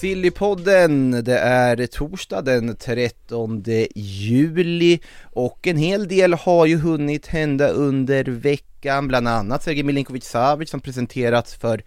[0.00, 7.26] Fillypodden, Sillypodden, det är torsdag den 13 juli och en hel del har ju hunnit
[7.26, 11.82] hända under veckan, bland annat Sergej Milinkovic Savic som presenterats för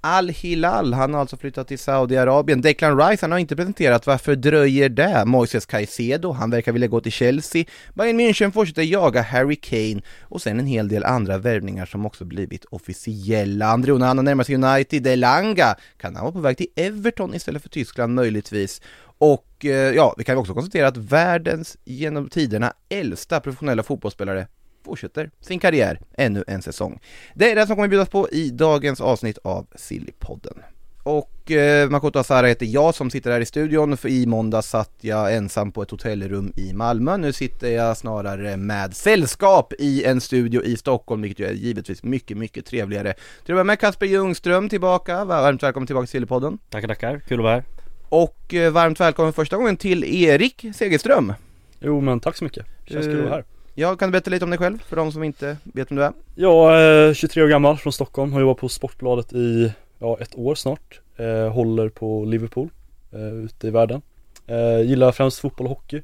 [0.00, 2.60] Al-Hilal, han har alltså flyttat till Saudiarabien.
[2.60, 5.24] Declan Rice, han har inte presenterat, varför dröjer det?
[5.26, 7.64] Moises Caicedo, han verkar vilja gå till Chelsea.
[7.94, 12.24] Bayern München fortsätter jaga Harry Kane och sen en hel del andra värvningar som också
[12.24, 13.66] blivit officiella.
[13.66, 17.68] André Onana närmar sig United, Elanga, kan han vara på väg till Everton istället för
[17.68, 18.82] Tyskland möjligtvis?
[19.18, 24.46] Och eh, ja, vi kan också konstatera att världens genom tiderna äldsta professionella fotbollsspelare
[24.90, 27.00] fortsätter sin karriär ännu en säsong.
[27.34, 30.54] Det är det som kommer bjudas på i dagens avsnitt av Sillypodden.
[31.02, 34.92] Och eh, Makoto Asara heter jag som sitter här i studion, för i måndag satt
[35.00, 37.16] jag ensam på ett hotellrum i Malmö.
[37.16, 42.02] Nu sitter jag snarare med sällskap i en studio i Stockholm, vilket ju är givetvis
[42.02, 43.12] mycket, mycket trevligare.
[43.12, 46.58] Till att börja med Kasper Ljungström tillbaka, varmt välkommen tillbaka till Sillypodden.
[46.70, 47.20] Tackar, tackar.
[47.28, 47.64] Kul att vara här.
[48.08, 51.32] Och eh, varmt välkommen första gången till Erik Segerström.
[51.80, 53.44] Jo men tack så mycket, känns kul att vara här
[53.80, 56.04] Ja, kan du berätta lite om dig själv för de som inte vet vem du
[56.04, 56.12] är?
[56.34, 60.54] Jag är 23 år gammal från Stockholm, har jobbat på Sportbladet i, ja ett år
[60.54, 61.00] snart.
[61.16, 62.68] Eh, Håller på Liverpool,
[63.12, 64.02] eh, ute i världen.
[64.46, 66.02] Eh, Gillar främst fotboll och hockey.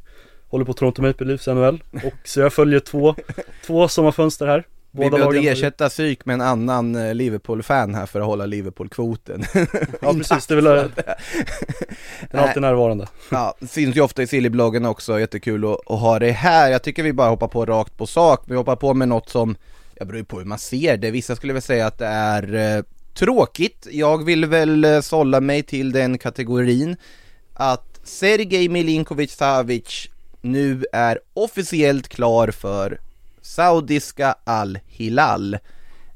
[0.49, 3.15] Håller på Toronto Maple Leafs NHL och så jag följer två,
[3.67, 4.65] två sommarfönster här.
[4.99, 9.45] Vi behövde ersätta psyk med en annan eh, Liverpool-fan här för att hålla Liverpool-kvoten.
[10.01, 10.65] Ja precis, det är väl
[12.31, 13.07] Den är alltid närvarande.
[13.31, 16.71] Ja, syns ju ofta i Sillybloggen också, jättekul att, att ha det här.
[16.71, 19.57] Jag tycker vi bara hoppar på rakt på sak, vi hoppar på med något som
[19.95, 22.77] Jag beror ju på hur man ser det, vissa skulle väl säga att det är
[22.77, 22.83] eh,
[23.15, 23.87] tråkigt.
[23.91, 26.97] Jag vill väl eh, sålla mig till den kategorin
[27.55, 30.09] Att Sergej Milinkovic Savic
[30.41, 33.01] nu är officiellt klar för
[33.47, 35.55] Saudiska Al-Hilal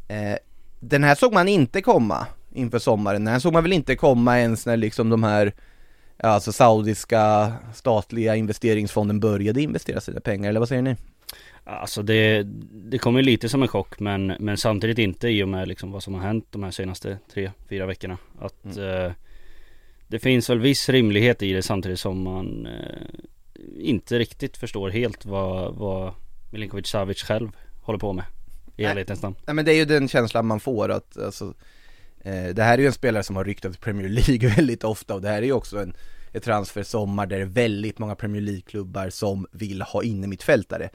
[0.09, 0.37] eh,
[0.81, 4.41] Den här såg man inte komma inför sommaren, den här såg man väl inte komma
[4.41, 5.53] ens när liksom de här
[6.23, 10.97] Alltså saudiska statliga investeringsfonden började investera sina pengar, eller vad säger ni?
[11.65, 12.43] Alltså det,
[12.73, 16.03] det kommer lite som en chock men, men samtidigt inte i och med liksom vad
[16.03, 18.19] som har hänt de här senaste tre, fyra veckorna.
[18.39, 19.07] Att mm.
[19.07, 19.13] eh,
[20.09, 23.09] det finns väl viss rimlighet i det samtidigt som man eh,
[23.79, 26.15] inte riktigt förstår helt vad, vad
[26.51, 27.51] Milinkovic Savic själv
[27.81, 28.25] håller på med.
[28.77, 29.37] I ärlighetens namn.
[29.47, 31.55] Nej men det är ju den känslan man får att alltså,
[32.21, 35.15] eh, Det här är ju en spelare som har ryktat till Premier League väldigt ofta
[35.15, 35.95] och det här är ju också en
[36.33, 40.91] ett transfersommar där det är väldigt många Premier League-klubbar som vill ha inne mittfältare.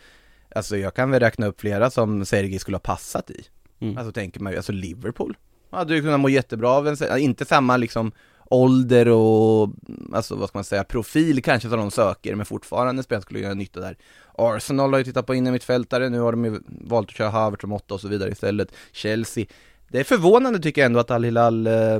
[0.55, 3.45] Alltså jag kan väl räkna upp flera som Sergej skulle ha passat i.
[3.79, 3.97] Mm.
[3.97, 5.37] Alltså tänker man ju, alltså Liverpool.
[5.71, 8.11] Hade ju kunnat må jättebra av en, inte samma liksom
[8.45, 9.69] ålder och,
[10.13, 13.53] alltså vad ska man säga, profil kanske som de söker, men fortfarande spelare skulle göra
[13.53, 13.97] nytta där.
[14.35, 17.61] Arsenal har ju tittat på inne mittfältare, nu har de ju valt att köra Havertz
[17.61, 18.71] som åtta och så vidare istället.
[18.91, 19.45] Chelsea,
[19.87, 21.99] det är förvånande tycker jag ändå att Al-Hilal eh,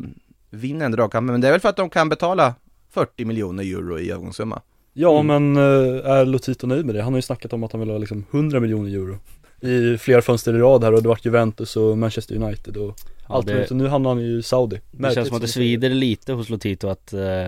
[0.50, 2.56] vinner en dragkamp, men det är väl för att de kan betala
[2.90, 4.62] 40 miljoner euro i övergångssumma.
[4.94, 5.54] Ja mm.
[5.54, 7.02] men eh, är Lotito nöjd med det?
[7.02, 9.18] Han har ju snackat om att han vill ha liksom 100 miljoner euro
[9.62, 12.96] i flera fönster i rad här och det vart Juventus och Manchester United och
[13.28, 14.82] ja, allt det, Nu hamnar han ju i Saudi.
[14.92, 17.48] Det känns som att det svider lite hos Lotito att eh,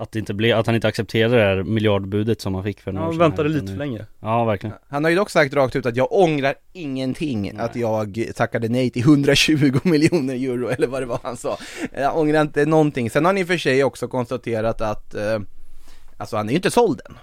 [0.00, 3.08] att, inte ble, att han inte accepterade det här miljardbudet som han fick för några
[3.08, 4.06] år sedan Han väntade lite för länge.
[4.20, 4.76] Ja verkligen.
[4.88, 7.64] Han har ju dock sagt rakt ut att jag ångrar ingenting Nej.
[7.64, 11.58] att jag tackade nej till 120 miljoner euro eller vad det var han sa.
[11.92, 15.38] Jag ångrar inte någonting, sen har ni för sig också konstaterat att eh,
[16.16, 17.16] Alltså han är ju inte såld än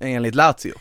[0.00, 0.72] Enligt Lazio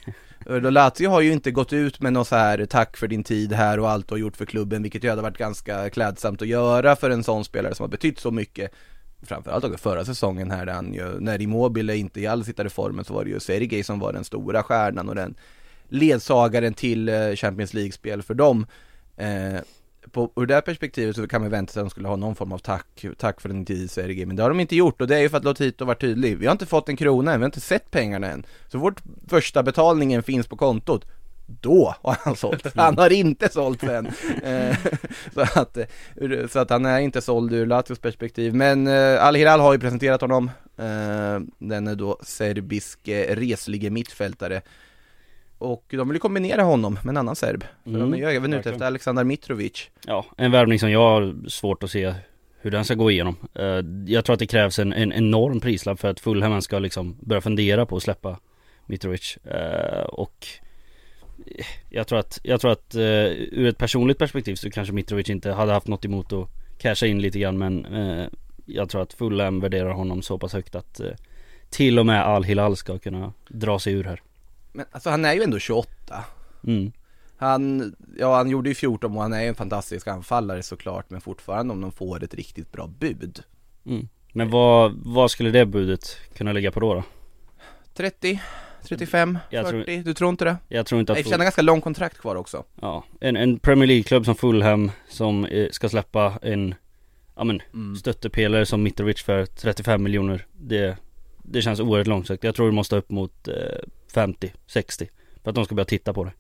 [0.49, 3.53] Eh, Lazio har ju inte gått ut med något så här tack för din tid
[3.53, 6.47] här och allt du har gjort för klubben, vilket ju hade varit ganska klädsamt att
[6.47, 8.71] göra för en sån spelare som har betytt så mycket.
[9.23, 13.05] Framförallt också förra säsongen här där han ju, när Immobile inte i alls hittade formen
[13.05, 15.35] så var det ju Sergej som var den stora stjärnan och den
[15.89, 18.65] ledsagaren till eh, Champions League-spel för dem.
[19.17, 19.59] Eh,
[20.11, 22.51] på, ur det perspektivet så kan man vänta sig att de skulle ha någon form
[22.51, 25.15] av tack, tack för den tid Sergej, men det har de inte gjort och det
[25.15, 26.37] är ju för att Lotito var tydlig.
[26.37, 28.45] Vi har inte fått en krona än, vi har inte sett pengarna än.
[28.67, 31.05] Så fort första betalningen finns på kontot,
[31.47, 32.67] då har han sålt.
[32.75, 34.07] Han har inte sålt sen.
[34.43, 34.77] Eh,
[35.33, 35.77] så, att,
[36.51, 38.53] så att han är inte såld ur Latios perspektiv.
[38.53, 40.51] Men eh, Al-Hilal har ju presenterat honom.
[40.77, 44.61] Eh, den är då serbiske reslige mittfältare.
[45.57, 47.63] Och de vill kombinera honom med en annan serb.
[47.83, 49.89] För mm, de är ju även ute efter Aleksandar Mitrovic.
[50.05, 52.13] Ja, en värvning som jag har svårt att se
[52.59, 53.35] hur den ska gå igenom.
[53.53, 57.17] Eh, jag tror att det krävs en, en enorm prislapp för att Fulham ska liksom
[57.19, 58.39] börja fundera på att släppa
[58.85, 59.37] Mitrovic.
[59.37, 60.47] Eh, och
[61.89, 65.73] jag tror att, jag tror att ur ett personligt perspektiv så kanske Mitrovic inte hade
[65.73, 67.87] haft något emot att casha in lite grann men
[68.65, 71.01] jag tror att Fulham värderar honom så pass högt att
[71.69, 74.21] till och med Al-Hilal ska kunna dra sig ur här.
[74.77, 76.23] Men alltså han är ju ändå 28.
[76.67, 76.91] Mm.
[77.37, 81.21] Han, ja han gjorde ju 14 mål, han är ju en fantastisk anfallare såklart men
[81.21, 83.43] fortfarande om de får ett riktigt bra bud.
[83.85, 84.07] Mm.
[84.33, 86.93] Men vad, vad skulle det budet kunna ligga på då?
[86.93, 87.03] då?
[87.93, 88.41] 30,
[88.83, 90.57] 35, Jag 40, tror- du tror inte det?
[90.67, 92.63] Jag tror inte Nej, att för han har ganska lång kontrakt kvar också.
[92.81, 96.75] Ja, en, en Premier League-klubb som Fulham som eh, ska släppa en
[97.35, 97.95] Ja men Mm.
[97.95, 100.97] stöttepelare som Mitrovic för 35 miljoner Det,
[101.43, 102.43] det känns oerhört långsökt.
[102.43, 103.53] Jag tror det måste upp mot eh,
[104.13, 105.09] 50, 60
[105.43, 106.31] För att de ska börja titta på det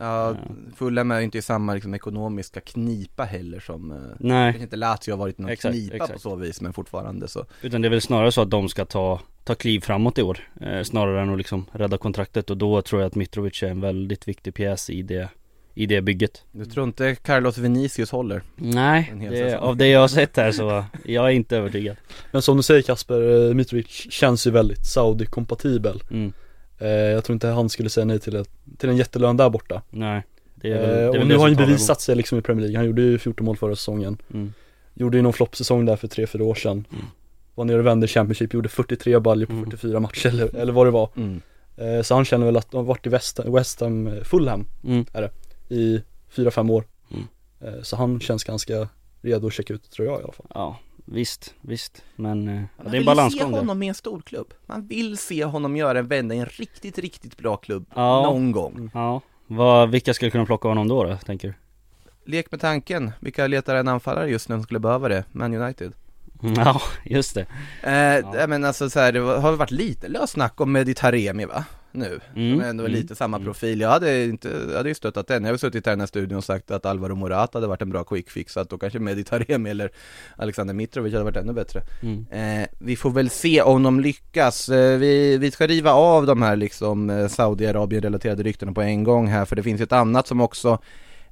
[0.00, 0.36] Ja,
[0.76, 4.52] Fulham är ju inte i samma liksom, ekonomiska knipa heller som eh, Nej.
[4.52, 6.20] kanske inte Lazio har varit någon Exakt, knipa på exakt.
[6.20, 9.20] så vis men fortfarande så Utan det är väl snarare så att de ska ta,
[9.44, 13.02] ta kliv framåt i år eh, Snarare än att liksom rädda kontraktet och då tror
[13.02, 15.28] jag att Mitrovic är en väldigt viktig pjäs i det
[15.74, 18.42] I det bygget Du tror inte Carlos Vinicius håller?
[18.56, 21.96] Nej, det, av det jag har sett här så jag är inte övertygad
[22.32, 26.32] Men som du säger Kasper, eh, Mitrovic känns ju väldigt Saudi-kompatibel mm.
[26.80, 29.82] Eh, Jag tror inte han skulle säga nej till, ett, till en jättelön där borta.
[29.90, 30.22] Nej
[30.54, 32.42] det är, väl- det är eh, Och nu har han ju bevisat sig liksom i
[32.42, 34.18] Premier League, han gjorde ju 14 mål förra säsongen.
[34.34, 34.52] Mm.
[34.94, 36.84] Gjorde ju någon floppsäsong där för 3-4 år sedan.
[37.54, 40.90] Var nere och vände Championship, gjorde 43 baljor på 44 matcher eller, eller vad det
[40.90, 41.10] var.
[41.16, 41.40] Mm.
[41.76, 44.66] eh, Så han känner väl att de har varit i West, West Ham, eh, Fulham
[44.84, 45.04] Mm.
[45.12, 45.30] är det,
[45.74, 46.02] i
[46.34, 46.84] 4-5 år.
[47.10, 47.24] Mm.
[47.60, 48.88] eh, Så han känns ganska
[49.22, 50.46] redo att checka ut tror jag i alla fall.
[50.54, 50.78] Ja,
[51.10, 52.02] visst, visst.
[52.16, 53.58] Men eh, Man det är en vill se balansgång där.
[53.58, 54.54] honom i en stor klubb.
[54.66, 58.22] Man vill se honom göra en vända i en riktigt, riktigt bra klubb Ja.
[58.22, 58.90] någon gång.
[58.94, 61.54] Ja, vad, vilka skulle kunna plocka honom då, då tänker du?
[62.32, 65.24] Lek med tanken, vilka letar en anfallare just nu som skulle behöva det?
[65.32, 65.92] Man United.
[66.56, 67.46] Ja, just det.
[67.82, 68.46] Eh, ja.
[68.46, 71.64] men alltså så här, det har varit lite löst snack om Mehdi Taremi va?
[71.92, 73.80] Nu, Mm, ändå är mm, lite samma profil.
[73.80, 75.44] Jag hade inte, jag hade ju stöttat den.
[75.44, 77.82] Jag har suttit här i den här studion och sagt att Alvaro Morata hade varit
[77.82, 79.90] en bra quick fix, så att då kanske Mehdi Taremi eller
[80.36, 81.82] Alexander Mitrovic hade varit ännu bättre.
[82.02, 82.26] Mm.
[82.30, 84.68] Eh, vi får väl se om de lyckas.
[84.68, 89.28] Eh, vi, vi ska riva av de här liksom eh, Saudiarabien-relaterade ryktena på en gång
[89.28, 90.78] här, för det finns ett annat som också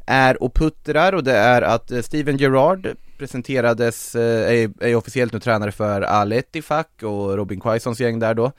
[0.07, 2.89] är och puttrar och det är att eh, Steven Gerrard
[3.19, 8.35] presenterades, eh, är, är officiellt nu tränare för Al Ettifaq och Robin Quaisons gäng där
[8.35, 8.53] då.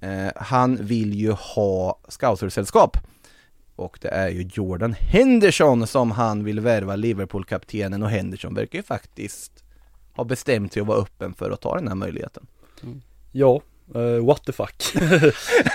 [0.00, 2.96] Eh, han vill ju ha scoutersällskap.
[3.76, 8.82] Och det är ju Jordan Henderson som han vill värva Liverpool-kaptenen och Henderson verkar ju
[8.82, 9.64] faktiskt
[10.12, 12.46] ha bestämt sig att vara öppen för att ta den här möjligheten.
[13.32, 13.60] Ja,
[13.94, 15.12] eh, what the fuck eh,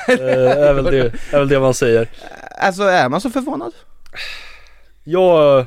[0.08, 2.10] är, väl det, är väl det man säger
[2.58, 3.74] Alltså är man så förvånad?
[5.04, 5.66] Jag, eh,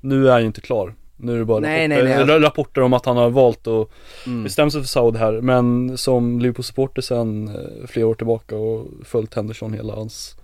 [0.00, 2.38] nu är jag inte klar Nu är det bara Nej, rapporter, nej, nej.
[2.38, 3.88] rapporter om att han har valt att
[4.26, 4.42] Mm.
[4.44, 9.34] bestämma sig för Saud här Men som Liverpool-supporter sedan eh, flera år tillbaka och följt
[9.34, 10.36] Henderson hela hans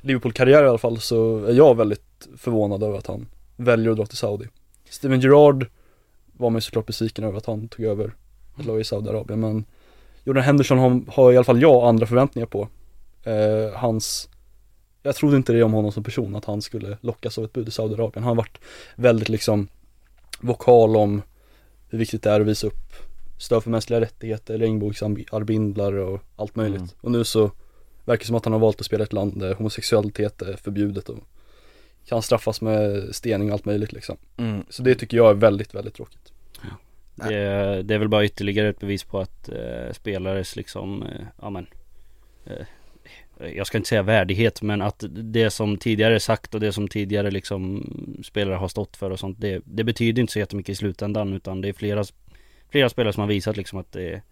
[0.00, 3.26] Liverpool-karriär i alla fall så är jag väldigt förvånad över att han
[3.56, 4.46] väljer att dra till Saudi
[4.90, 5.66] Steven Gerrard
[6.32, 8.12] var man såklart besviken över att han tog över
[8.60, 9.64] ett lag i Saudiarabien men
[10.24, 12.68] Jordan Henderson har, har i alla fall jag andra förväntningar på
[13.24, 14.28] eh, Hans
[15.02, 17.68] Jag trodde inte det om honom som person att han skulle lockas av ett bud
[17.68, 18.58] i Saudiarabien Han har varit
[18.96, 19.68] väldigt liksom
[20.40, 21.22] vokal om
[21.88, 22.92] hur viktigt det är att visa upp
[23.38, 26.88] stöd för mänskliga rättigheter, regnbågsarbindlar och allt möjligt Mm.
[27.00, 27.50] Och nu så
[28.04, 31.08] verkar det som att han har valt att spela ett land där homosexualitet är förbjudet
[31.08, 31.18] och
[32.06, 34.64] kan straffas med stening och allt möjligt liksom Mm.
[34.68, 36.32] Så det tycker jag är väldigt, väldigt tråkigt
[37.14, 41.26] Det, är- det är väl bara ytterligare ett bevis på att eh, spelares liksom, eh,
[41.42, 41.66] ja men
[42.44, 42.66] eh,
[43.56, 46.88] Jag ska inte säga värdighet men att det som tidigare är sagt och det som
[46.88, 47.84] tidigare liksom
[48.24, 51.60] spelare har stått för och sånt det, det betyder inte så jättemycket i slutändan utan
[51.60, 52.04] det är flera
[52.70, 54.22] Flera spelare som har visat liksom att det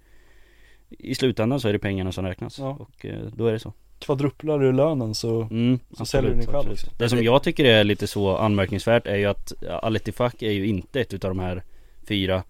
[0.89, 2.77] I slutändan så är det pengarna som räknas Ja.
[2.81, 6.47] och eh, då är det så Kvaddrupplar du lönen så Mm, Så säljer du din
[6.47, 6.77] själv, absolut.
[6.79, 6.93] liksom.
[6.99, 10.67] Det som jag tycker är lite så anmärkningsvärt är ju att Al Ettifaq är ju
[10.67, 11.63] inte ett utav de här
[12.09, 12.43] fyra eh,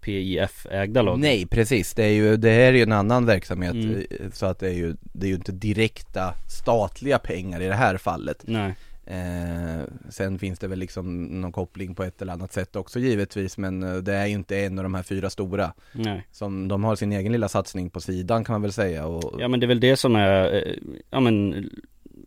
[0.00, 4.06] PIF-ägda lagen Nej precis, det är ju, det här är ju en annan verksamhet Mm.
[4.10, 7.74] eh, så att det är ju, det är ju inte direkta statliga pengar i det
[7.74, 8.42] här fallet.
[8.46, 8.74] Nej,
[9.06, 13.58] eh, Sen finns det väl liksom någon koppling på ett eller annat sätt också givetvis
[13.58, 16.26] men eh, det är ju inte en av de här fyra stora nej.
[16.32, 19.48] Som de har sin egen lilla satsning på sidan kan man väl säga och Ja
[19.48, 20.74] men det är väl det som är, eh,
[21.10, 21.70] ja men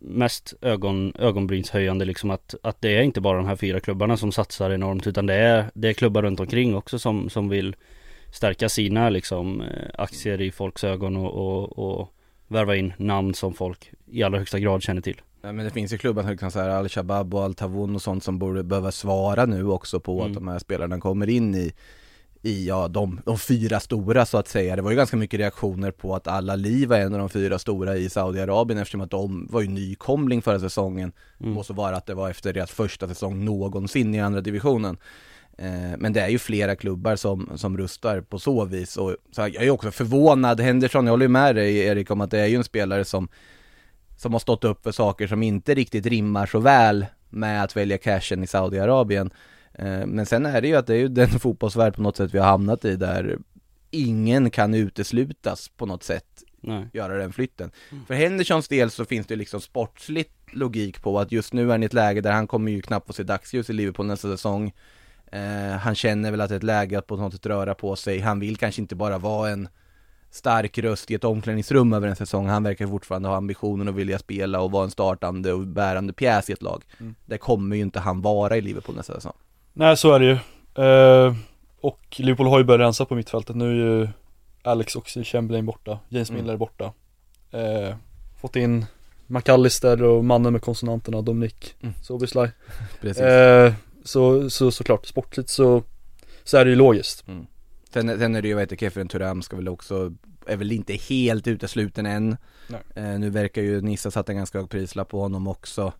[0.02, 4.32] Mest ögon, ögonbrynshöjande liksom att, att det är inte bara de här fyra klubbarna som
[4.32, 7.76] satsar enormt utan det är, det är klubbar runt omkring också som, som vill
[8.32, 12.14] Stärka sina liksom eh, aktier i folks ögon och, och, och
[12.48, 15.92] Värva in namn som folk i allra högsta grad känner till Ja, men det finns
[15.92, 20.20] ju klubbar som Al-Shabab och Al-Tawun och sånt som borde behöva svara nu också på
[20.20, 20.26] Mm.
[20.26, 21.72] att de här spelarna kommer in i
[22.42, 24.76] i ja, de, de fyra stora så att säga.
[24.76, 27.58] Det var ju ganska mycket reaktioner på att alla liv var en av de fyra
[27.58, 31.12] stora i Saudiarabien eftersom att de var ju nykomling förra säsongen.
[31.40, 31.58] Mm.
[31.58, 34.96] Och så var att det var efter deras första säsong någonsin i andra divisionen.
[35.58, 39.40] Eh, men det är ju flera klubbar som, som rustar på så vis och så
[39.40, 42.46] jag är också förvånad, Henderson, jag håller ju med dig Erik om att det är
[42.46, 43.28] ju en spelare som
[44.16, 47.98] som har stått upp för saker som inte riktigt rimmar så väl med att välja
[47.98, 49.30] cashen i Saudiarabien.
[49.80, 52.34] Eh, Men sen är det ju att det är ju den fotbollsvärld på något sätt
[52.34, 53.38] vi har hamnat i där
[53.90, 56.88] ingen kan uteslutas på något sätt Nej.
[56.92, 57.70] göra den flytten.
[58.06, 61.82] För Hendersons del så finns det liksom sportsligt logik på att just nu är han
[61.82, 64.72] i ett läge där han kommer ju knappt få se dagsljus i Liverpool nästa säsong.
[65.32, 67.96] Eh, han känner väl att det är ett läge att på något sätt röra på
[67.96, 68.18] sig.
[68.18, 69.68] Han vill kanske inte bara vara en
[70.30, 72.48] stark röst i ett omklädningsrum över en säsong.
[72.48, 76.50] Han verkar fortfarande ha ambitionen att vilja spela och vara en startande och bärande pjäs
[76.50, 76.84] i ett lag.
[77.00, 77.14] Mm.
[77.26, 79.36] Det kommer ju inte han vara i Liverpool nästa säsong.
[79.72, 80.38] Nej så är det ju.
[80.84, 81.34] Eh,
[81.80, 83.56] och Liverpool har ju börjat rensa på mittfältet.
[83.56, 84.08] Nu är ju
[84.62, 85.98] Alex och Chamberlain borta.
[86.08, 86.42] James Mm.
[86.42, 86.92] Miller är borta.
[87.50, 87.96] Eh,
[88.40, 88.86] fått in
[89.26, 91.94] McAllister och mannen med konsonanterna, Dominic Mm.
[92.02, 92.50] Sobislaj.
[93.00, 93.22] Precis.
[93.22, 93.72] Eh,
[94.04, 95.82] så, så såklart, sportligt så,
[96.44, 97.24] så är det ju logiskt.
[97.92, 100.12] Sen, sen är det ju, vad heter Kefren Turam ska väl också,
[100.46, 102.36] är väl inte helt utesluten än.
[102.94, 105.92] Eh, nu verkar ju Nissa satt en ganska hög prislapp på honom också.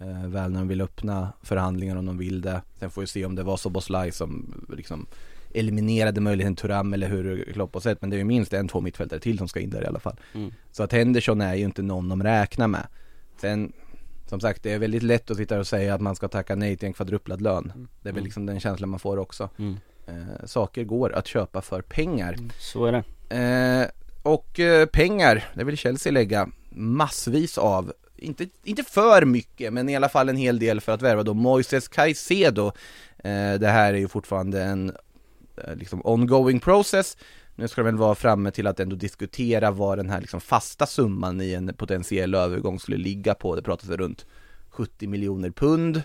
[0.00, 2.62] Eh, väl när de vill öppna förhandlingar om de vill det.
[2.78, 5.06] Sen får vi se om det var Soboslaj som liksom
[5.54, 8.00] eliminerade möjligheten Turam eller hur Klopp har sett.
[8.00, 10.00] Men det är ju minst en, två mittfältare till som ska in där i alla
[10.00, 10.16] fall.
[10.34, 10.52] Mm.
[10.72, 12.86] Så att Henderson är ju inte någon de räknar med.
[13.40, 13.72] Sen,
[14.26, 16.76] som sagt, det är väldigt lätt att sitta och säga att man ska tacka nej
[16.76, 17.88] till en kvadruplad lön.
[18.02, 18.24] Det är väl Mm.
[18.24, 19.48] liksom den känslan man får också.
[19.58, 19.76] Mm.
[20.06, 22.36] Eh, saker går att köpa för pengar.
[22.58, 23.36] Så är det.
[23.36, 23.86] Eh,
[24.22, 27.92] och eh, pengar, det vill Chelsea lägga massvis av.
[28.20, 31.34] Inte, inte för mycket, men i alla fall en hel del för att värva då
[31.34, 32.66] Moises Caicedo.
[33.18, 34.92] Eh, det här är ju fortfarande en
[35.56, 37.16] eh, liksom ongoing process.
[37.54, 40.86] Nu ska de väl vara framme till att ändå diskutera vad den här liksom fasta
[40.86, 43.56] summan i en potentiell övergång skulle ligga på.
[43.56, 44.26] Det pratas runt
[44.70, 46.02] 70 miljoner pund.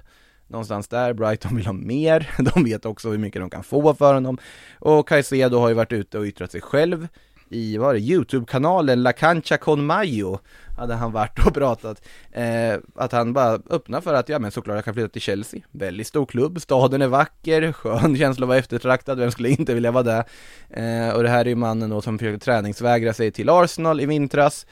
[0.48, 4.13] Någonstans där, Brighton vill ha mer, de vet också hur mycket de kan få för
[4.13, 4.38] honom.
[4.79, 7.07] Och Caicedo har ju varit ute och yttrat sig själv
[7.49, 10.39] i, vad var det, Youtube-kanalen La Cancha con Mayo
[10.77, 14.75] hade han varit och pratat, eh, att han bara öppnar för att, ja men såklart
[14.75, 18.57] jag kan flytta till Chelsea, väldigt stor klubb, staden är vacker, skön känsla att vara
[18.57, 20.23] eftertraktad, vem skulle inte vilja vara där?
[20.69, 24.05] Eh, och det här är ju mannen då som försökte träningsvägra sig till Arsenal i
[24.05, 24.65] vintras,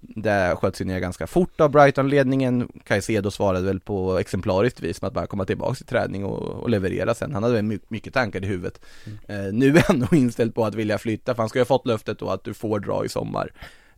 [0.00, 5.08] det sköts ju ner ganska fort av Brighton-ledningen, Caicedo svarade väl på exemplariskt vis med
[5.08, 8.14] att bara komma tillbaka till träning och, och leverera sen, han hade väl my- mycket
[8.14, 8.80] tankar i huvudet.
[9.28, 11.66] Eh, nu är han nog inställd på att vilja flytta, för han ska ju ha
[11.66, 13.52] fått löftet då att du får dra i sommar.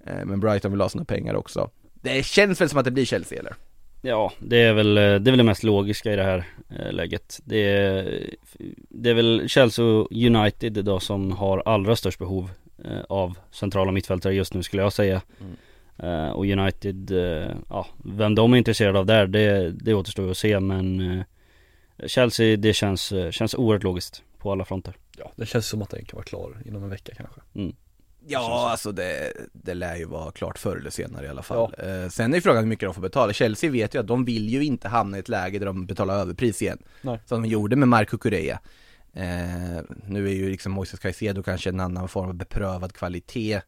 [0.07, 1.71] Eh, men Brighton vill ha sina pengar också.
[1.95, 3.55] Det känns väl som att det blir Chelsea eller?
[4.02, 6.45] Ja, det är väl det, är väl det mest logiska i det här
[6.79, 7.40] eh, läget.
[7.45, 8.25] Det är,
[8.88, 12.50] det är väl Chelsea och United då som har allra störst behov eh,
[13.09, 15.23] av centrala mittfältare just nu skulle jag säga.
[15.41, 15.57] Mm.
[16.03, 20.37] Eh, och United, eh, ja, vem de är intresserade av där, det, det återstår att
[20.37, 21.25] se men eh,
[22.07, 24.95] Chelsea, det känns, eh, känns oerhört logiskt på alla fronter.
[25.19, 27.41] Ja, det känns som att den kan vara klar inom en vecka kanske.
[28.27, 31.75] Ja, alltså det, det lär ju vara klart förr eller senare i alla fall.
[31.79, 33.33] Eh, sen är frågan hur mycket de får betala.
[33.33, 36.15] Chelsea vet ju att de vill ju inte hamna i ett läge där de betalar
[36.15, 36.79] överpris igen.
[37.03, 37.19] Nej.
[37.27, 38.61] Som de gjorde med Marco Correa.
[39.12, 43.61] Eh, nu är ju liksom Moises Caicedo kanske en annan form av beprövad kvalitet.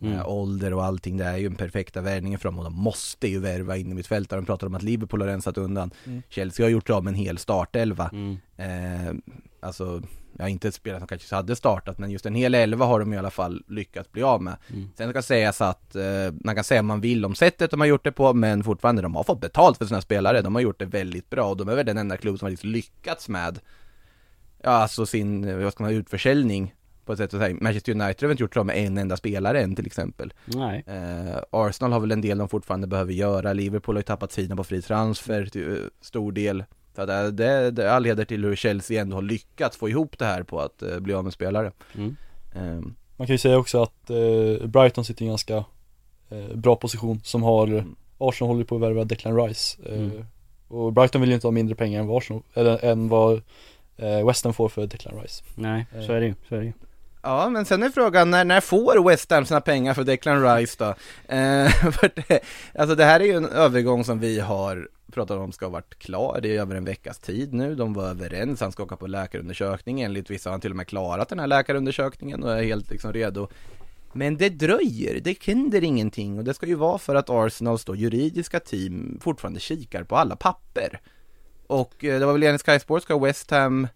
[0.00, 0.12] Mm.
[0.12, 3.28] Eh, ålder och allting, det är ju en perfekta värvningen för dem och de måste
[3.28, 4.30] ju värva in i mitt fält.
[4.30, 5.90] De pratar om att Liverpool har rensat undan.
[6.04, 6.22] Mm.
[6.28, 8.10] Chelsea har gjort av med en hel startelva.
[8.12, 8.36] Mm.
[8.56, 9.14] Eh,
[9.60, 10.02] alltså,
[10.36, 13.00] jag har inte ett spelare som kanske hade startat, men just en hel elva har
[13.00, 14.56] de i alla fall lyckats bli av med.
[14.70, 14.90] Mm.
[14.96, 16.04] Sen ska sägas att, eh,
[16.44, 19.14] man kan säga man vill om sättet de har gjort det på, men fortfarande, de
[19.14, 20.42] har fått betalt för sina spelare.
[20.42, 22.50] De har gjort det väldigt bra och de är väl den enda klubb som har
[22.50, 23.58] liksom lyckats med,
[24.66, 27.56] ja alltså sin, eh, vad ska man säga, utförsäljning på ett sätt att säga.
[27.60, 30.32] Manchester United har väl inte gjort det med en enda spelare än till exempel.
[30.44, 30.84] Nej.
[30.86, 34.56] Eh, Arsenal har väl en del de fortfarande behöver göra, Liverpool har ju tappat sidan
[34.56, 36.64] på fri transfer till eh, stor del.
[36.94, 40.24] Så att det, det, det heder till hur Chelsea ändå har lyckats få ihop det
[40.24, 41.72] här på att eh, bli av med spelare.
[41.94, 42.16] Mm.
[42.54, 45.64] Ehm, Man kan ju säga också att eh, Brighton sitter i en ganska
[46.28, 47.96] eh, bra position som har Mm.
[48.18, 50.24] Arsenal håller på att värva Declan Rice eh, Mm.
[50.68, 53.42] Och Brighton vill ju inte ha mindre pengar än vad Arsenal, eller än vad
[53.96, 56.66] eh, West Ham får för Declan Rice Nej, så är det ju, så är det
[56.66, 56.72] ju.
[57.22, 60.76] Ja, men sen är frågan, när, när får West Ham sina pengar för Declan Rice
[60.78, 60.88] då?
[61.34, 62.40] Eh, för det,
[62.74, 65.98] alltså det här är ju en övergång som vi har pratat om ska ha varit
[65.98, 69.06] klar, det är över en veckas tid nu, de var överens, han ska åka på
[69.06, 72.90] läkarundersökning, enligt vissa har han till och med klarat den här läkarundersökningen och är helt
[72.90, 73.48] liksom redo.
[74.12, 77.96] Men det dröjer, det händer ingenting och det ska ju vara för att Arsenals då
[77.96, 81.00] juridiska team fortfarande kikar på alla papper.
[81.66, 83.88] Och eh, det var väl enligt Sky Sports ska West Ham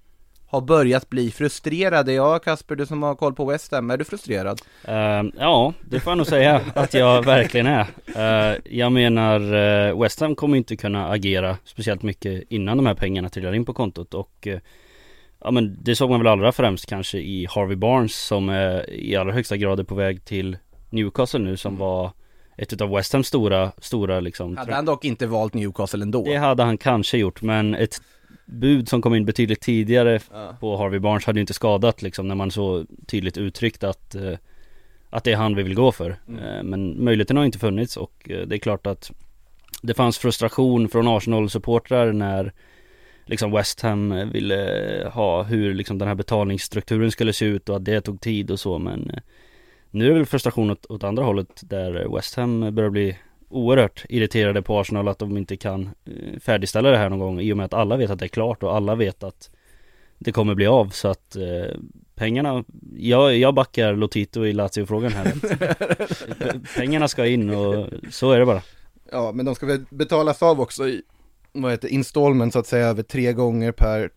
[0.46, 2.12] ha börjat bli frustrerade.
[2.12, 4.60] Ja Kasper, du som har koll på West Ham, är du frustrerad?
[4.84, 7.86] Eh, ja, det får jag nog säga att jag verkligen är.
[8.16, 12.94] Eh, jag menar, uh, West Ham kommer inte kunna agera speciellt mycket innan de här
[12.94, 14.58] pengarna trillar in på kontot och uh,
[15.44, 19.16] Ja men det såg man väl allra främst kanske i Harvey Barnes som är i
[19.16, 20.58] allra högsta grad är på väg till
[20.90, 22.12] Newcastle nu som var
[22.62, 26.25] ett utav West Hams stora, stora liksom Hade han dock inte valt Newcastle ändå?
[26.25, 28.02] Det hade han kanske gjort men ett
[28.47, 30.57] bud som kom in betydligt tidigare Ja.
[30.61, 34.33] på Harvey Barnes hade ju inte skadat liksom när man så tydligt uttryckt att eh,
[35.11, 36.45] Att det är han vi vill gå för Mm.
[36.45, 39.11] eh, Men möjligheten har inte funnits och eh, det är klart att
[39.83, 42.52] Det fanns frustration från Arsenal-supportrar när
[43.26, 44.57] Liksom West Ham ville
[45.12, 48.61] ha hur liksom den här betalningsstrukturen skulle se ut och att det tog tid och
[48.61, 49.11] så men
[49.90, 53.18] Nu är det väl frustration åt, åt andra hållet där West Ham börjar bli
[53.49, 57.52] oerhört irriterade på Arsenal att de inte kan eh, färdigställa det här någon gång i
[57.52, 59.50] och med att alla vet att det är klart och alla vet att
[60.18, 61.76] det kommer bli av så att eh,
[62.14, 62.64] pengarna,
[62.97, 65.35] jag, jag backar Lotito i Lazio-frågan här.
[66.76, 68.62] Pengarna ska in och så är det bara.
[69.12, 71.02] Ja, men de ska väl betalas av också i,
[71.52, 74.11] vad heter installment så att säga, över tre gånger per,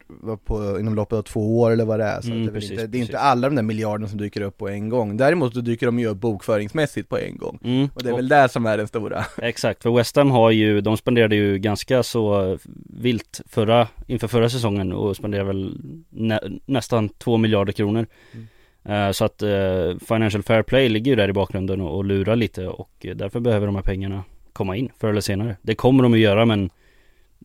[0.46, 2.22] på, inom loppet av två år eller vad det är.
[2.22, 4.42] Så Mm, det, är precis, inte, det är inte alla de där miljarderna som dyker
[4.42, 5.18] upp på en gång.
[5.18, 7.60] Däremot så dyker de ju upp bokföringsmässigt på en gång.
[7.64, 7.90] Mm.
[7.96, 9.26] Och det är väl det som är den stora.
[9.38, 14.50] Exakt, för West Ham har ju, de spenderade ju ganska så vilt förra, inför förra
[14.50, 15.78] säsongen och spenderade väl
[16.10, 18.06] nä, nästan två miljarder kronor.
[18.86, 22.36] Eh, så att eh, Financial Fair Play ligger ju där i bakgrunden och, och lurar
[22.36, 24.24] lite och eh, därför behöver de här pengarna
[24.54, 25.56] komma in förr eller senare.
[25.62, 26.70] Det kommer de att göra men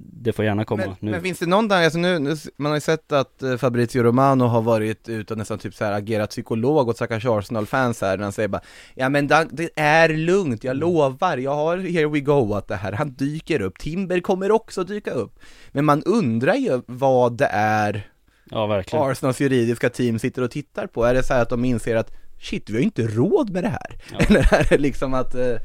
[0.00, 1.11] det får gärna komma Men, nu.
[1.11, 4.02] men finns det någon där, alltså nu, nu, man har ju sett att eh, Fabrizio
[4.02, 8.17] Romano har varit ute och nästan typ så här agerat psykolog åt stackars Arsenal-fans här,
[8.17, 8.62] när han säger bara
[8.95, 12.93] Ja men det är lugnt, jag lovar, jag har here we go att det här,
[12.93, 15.38] han dyker upp, Timber kommer också dyka upp
[15.73, 18.09] Men man undrar ju vad det är
[18.50, 19.05] Ja verkligen.
[19.05, 22.14] Arsenals juridiska team sitter och tittar på, är det så här att de inser att
[22.40, 23.97] Shit, vi har ju inte råd med det här!
[24.13, 24.19] Ja.
[24.28, 25.56] Eller är det liksom att eh,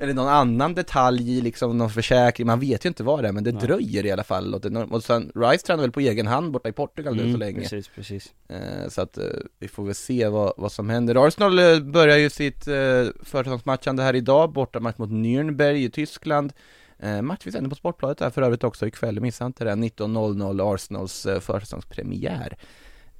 [0.00, 3.32] eller någon annan detalj i liksom någon försäkring, man vet ju inte vad det är
[3.32, 3.62] men det Nej.
[3.62, 6.68] dröjer i alla fall och, det, och sen Rice tränar väl på egen hand borta
[6.68, 7.50] i Portugal nu så länge.
[7.50, 8.32] Mm, Precis, precis.
[8.48, 9.24] eh, Så att eh,
[9.58, 11.26] vi får väl se vad, vad som händer.
[11.26, 12.74] Arsenal eh, börjar ju sitt eh,
[13.22, 16.52] försäsongsmatchande här idag, borta match mot Nürnberg i Tyskland.
[16.98, 20.74] Eh, Match vi sänder på Sportbladet där för övrigt också ikväll, missa inte det, 19.00
[20.74, 22.56] Arsenals eh, försäsongspremiär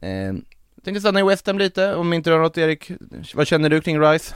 [0.01, 0.33] eh,
[0.85, 2.91] tänkte stanna i West Ham lite, om inte du har något Erik,
[3.35, 4.35] vad känner du kring Rice?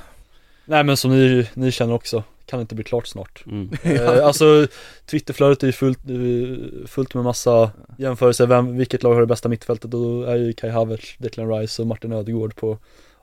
[0.64, 3.70] Nej men som ni, ni känner också, kan inte bli klart snart Mm.
[3.83, 4.66] eh, Alltså
[5.07, 9.48] Twitterflödet är ju fullt, eh, fullt med massa jämförelser, vem, vilket lag har det bästa
[9.48, 9.90] mittfältet?
[9.90, 12.78] Då är ju Kai Havertz, Declan Rice och Martin Ödegaard på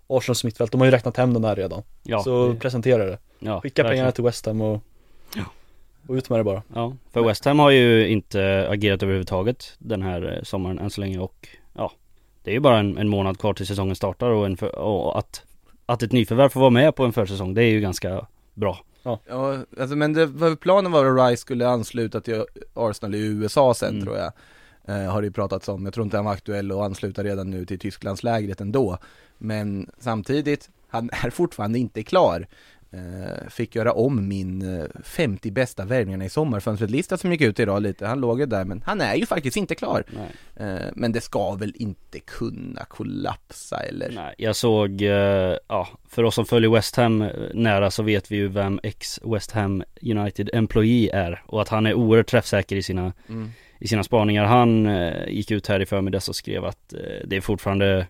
[0.07, 3.17] Arsenals mittfält, de har ju räknat hem den här redan Ja, Så det- presentera det,
[3.39, 3.93] ja, skicka verkligen.
[3.97, 4.81] pengarna till West Ham och,
[5.35, 5.43] Ja.
[6.07, 10.01] och ut med det bara Ja, för West Ham har ju inte agerat överhuvudtaget den
[10.01, 11.91] här eh, sommaren än så länge och ja
[12.43, 15.43] Det är ju bara en, en månad kvar till säsongen startar och, för, och att
[15.85, 18.79] Att ett nyförvärv får vara med på en försäsong det är ju ganska bra.
[19.03, 23.89] Ja, alltså men det, planen var att Rice skulle ansluta till Arsenal i USA sen
[23.89, 24.03] Mm.
[24.05, 24.31] tror jag.
[24.85, 27.49] Eh, Har det ju pratats om, jag tror inte han var aktuell att ansluta redan
[27.49, 28.97] nu till Tysklandslägret ändå.
[29.37, 32.47] Men samtidigt, han är fortfarande inte klar
[33.49, 38.07] Fick göra om min eh, 50 bästa värvningarna i sommarfönstret-lista som gick ut idag lite,
[38.07, 41.21] han låg ju där men han är ju faktiskt inte klar Nej, eh, Men det
[41.21, 44.11] ska väl inte kunna kollapsa eller?
[44.15, 48.31] Nej jag såg, eh, ja för oss som följer West Ham eh, nära så vet
[48.31, 52.75] vi ju vem ex West Ham United Employee är och att han är oerhört träffsäker
[52.75, 53.49] i sina Mm.
[53.79, 54.45] i sina spaningar.
[54.45, 58.07] Han eh, gick ut här i förmiddags och skrev att eh, det är fortfarande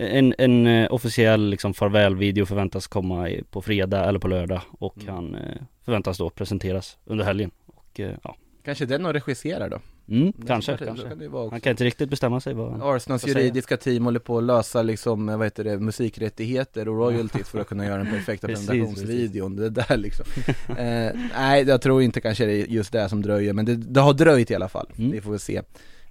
[0.00, 5.14] en, en eh, officiell liksom farvälvideo förväntas komma på fredag eller på lördag och Mm.
[5.14, 5.40] han eh,
[5.84, 7.50] förväntas då presenteras under helgen.
[7.66, 9.78] Och eh, ja, Kanske den och regisserar då?
[10.08, 11.14] mm, kanske, kan kanske.
[11.14, 11.54] det vara också.
[11.54, 15.26] Han kan inte riktigt bestämma sig vad Arsenals juridiska team håller på att lösa liksom,
[15.26, 19.96] vad heter det, musikrättigheter och royalties för att kunna göra den perfekta presentationsvideon, det där
[19.96, 20.26] liksom
[20.68, 24.00] eh, Nej, jag tror inte kanske det är just det som dröjer, men det, det
[24.00, 25.10] har dröjt i alla fall, Mm.
[25.10, 25.62] vi får väl se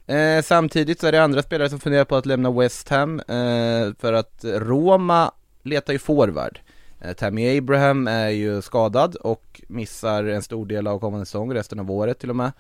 [0.09, 3.93] eh, Samtidigt så är det andra spelare som funderar på att lämna West Ham, eh,
[3.99, 5.31] för att Roma
[5.63, 6.59] letar ju forward
[7.01, 11.79] eh, Tammy Abraham är ju skadad och missar en stor del av kommande säsong, resten
[11.79, 12.51] av året till och med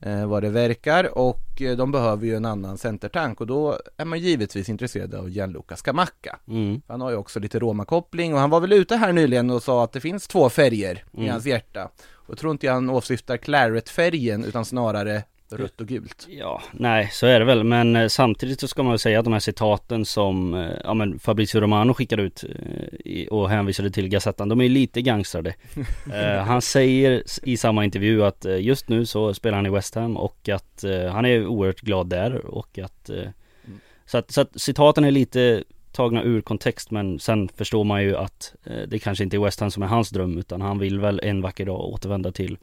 [0.00, 4.04] eh, vad det verkar och eh, de behöver ju en annan centertank och då är
[4.04, 6.38] man givetvis intresserad av Gianluca Scamacca.
[6.48, 6.80] mm.
[6.88, 9.84] Han har ju också lite Roma-koppling och han var väl ute här nyligen och sa
[9.84, 11.30] att det finns två färger i Mm.
[11.30, 11.88] hans hjärta.
[12.26, 15.22] Och tror inte jag han åsyftar claret-färgen utan snarare
[15.56, 16.26] rött och gult.
[16.30, 19.24] Ja, nej så är det väl men eh, samtidigt så ska man väl säga att
[19.24, 22.44] de här citaten som eh, ja, men Fabrizio Romano skickade ut
[23.04, 25.54] eh, och hänvisade till Gazettan, de är lite gangstrade.
[26.46, 30.48] han säger i samma intervju att just nu så spelar han i West Ham och
[30.48, 33.28] att han är oerhört glad där och att eh,
[34.06, 38.16] så, att så att citaten är lite tagna ur kontext men sen förstår man ju
[38.16, 41.00] att eh, det kanske inte är West Ham som är hans dröm utan han vill
[41.00, 42.58] väl en vacker dag återvända till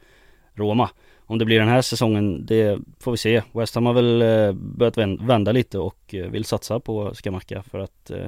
[0.54, 0.90] Roma.
[1.32, 3.42] Om det blir den här säsongen, det får vi se.
[3.52, 7.62] West Ham har väl eh, börjat vän- vända lite och eh, vill satsa på Skamacka
[7.62, 8.26] för att eh,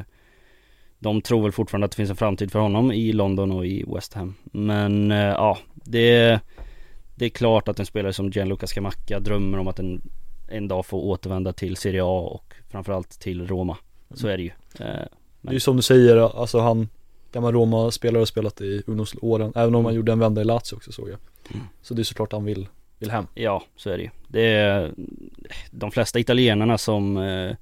[0.99, 3.85] de tror väl fortfarande att det finns en framtid för honom i London och i
[3.95, 4.35] West Ham.
[4.45, 6.40] Men ja, det,
[7.14, 10.03] det är klart att en spelare som Gianluca Scamacca drömmer om att en,
[10.49, 13.77] en dag få återvända till Serie A och framförallt till Roma.
[14.14, 14.51] Så är det ju.
[14.81, 15.07] Eh,
[15.40, 16.88] Det är ju som du säger, alltså han
[17.33, 20.93] Gammal Roma-spelare har spelat i ungdomsåren, även om han gjorde en vända i Lazio också
[20.93, 21.19] såg jag
[21.55, 21.67] Mm.
[21.83, 24.11] Så det är såklart han vill, vill hem Ja, så är det ju.
[24.28, 24.92] Det är
[25.70, 27.57] de flesta italienarna som eh,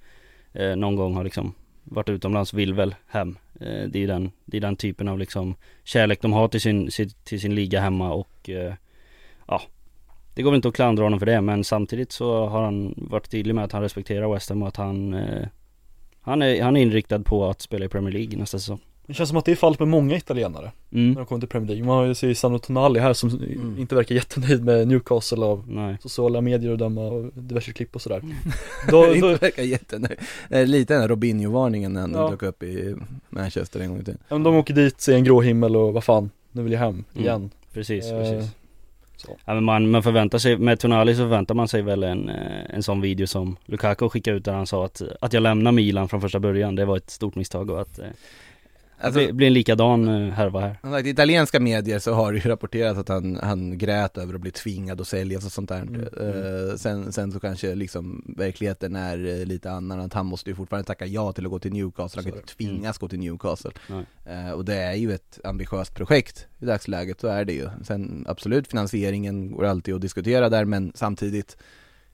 [0.53, 3.39] eh någon gång har liksom varit utomlands vill väl hem.
[3.61, 6.91] Eh, det är den, det är den typen av liksom kärlek de har till sin,
[6.91, 8.75] sin, till sin liga hemma och eh,
[9.49, 9.63] ja,
[10.35, 13.31] det går väl inte att klandra honom för det men samtidigt så har han varit
[13.31, 15.49] tydlig med att han respekterar West Ham och att han eh,
[16.25, 18.81] han är, han är inriktad på att spela i Premier League nästa säsong.
[19.13, 21.09] Det känns som att det är fallet med många italienare Mm.
[21.11, 23.79] när de kommer till Premier League Man har ju Sandro Tonali här som Mm.
[23.79, 25.97] inte verkar jättenöjd med Newcastle av Nej.
[26.03, 28.23] sociala medier och döma och diverse klipp och sådär
[28.91, 30.19] då, inte då, verkar jättenöjd.
[30.51, 32.31] Lite den här Robinho-varningen när han Ja.
[32.31, 32.95] dök upp i
[33.31, 34.19] Manchester en gång i tiden.
[34.29, 36.81] ja, men de åker dit, ser en grå himmel och vad fan, nu vill jag
[36.81, 37.25] hem Mm.
[37.25, 38.51] igen Precis, Eh, precis.
[39.17, 39.37] så.
[39.45, 42.75] Ja, men man, man förväntar sig, med Tonali så förväntar man sig väl en, eh,
[42.75, 46.09] en sån video som Lukaku skickade ut där han sa att, att jag lämnar Milan
[46.09, 48.05] från första början, det var ett stort misstag och att eh,
[49.03, 51.07] Alltså, det blir- en likadan eh, härva här.
[51.07, 54.51] I italienska medier så har det ju rapporterats att han, han grät över att bli
[54.51, 55.83] tvingad att säljas och sånt där.
[55.83, 56.01] Mm.
[56.01, 60.57] Eh, sen, sen så kanske liksom verkligheten är eh, lite annan, att han måste ju
[60.57, 63.71] fortfarande tacka ja till att gå till Newcastle, han kan inte tvingas gå till Newcastle.
[64.27, 67.69] Eh, och det är ju ett ambitiöst projekt i dagsläget, så är det ju.
[67.85, 71.57] Sen absolut, finansieringen går alltid att diskutera där, men samtidigt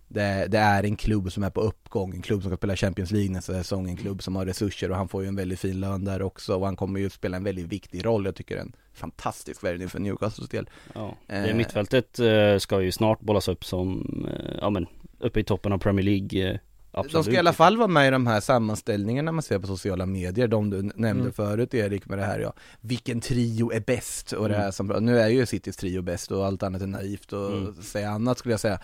[0.08, 3.10] det, det är en klubb som är på uppgång, en klubb som ska spela Champions
[3.10, 5.80] League nästa säsong, en klubb som har resurser och han får ju en väldigt fin
[5.80, 8.72] lön där också och han kommer ju spela en väldigt viktig roll, jag tycker en
[8.92, 10.68] fantastisk värvning för Newcastles del.
[10.94, 11.14] Ja.
[11.28, 11.42] Eh.
[11.42, 14.86] Det mittfältet eh, ska ju snart bollas upp som, eh, ja men,
[15.20, 16.60] uppe i toppen av Premier League.
[16.92, 17.12] Absolut.
[17.12, 20.06] De ska i alla fall vara med i de här sammanställningarna man ser på sociala
[20.06, 21.32] medier, de du nämnde Mm.
[21.32, 24.72] förut Erik med det här ja, vilken trio är bäst och det här Mm.
[24.72, 27.74] som, nu är ju Citys trio bäst och allt annat är naivt och Mm.
[27.74, 28.80] säga annat skulle jag säga.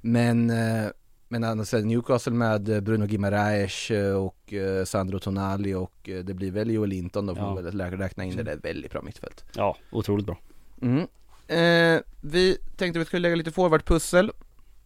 [0.00, 0.86] Men, eh,
[1.28, 6.50] men annars är Newcastle med eh, Bruno Guimaraes eh, och Sandro Tonali och det blir
[6.50, 7.54] väl Joel Linton då får Ja.
[7.54, 9.44] man väl räkna in det, det är ett väldigt bra mittfält.
[9.54, 10.38] Ja, otroligt bra.
[10.82, 11.06] Mm.
[11.48, 14.30] Eh, vi tänkte vi skulle lägga lite forwardpussel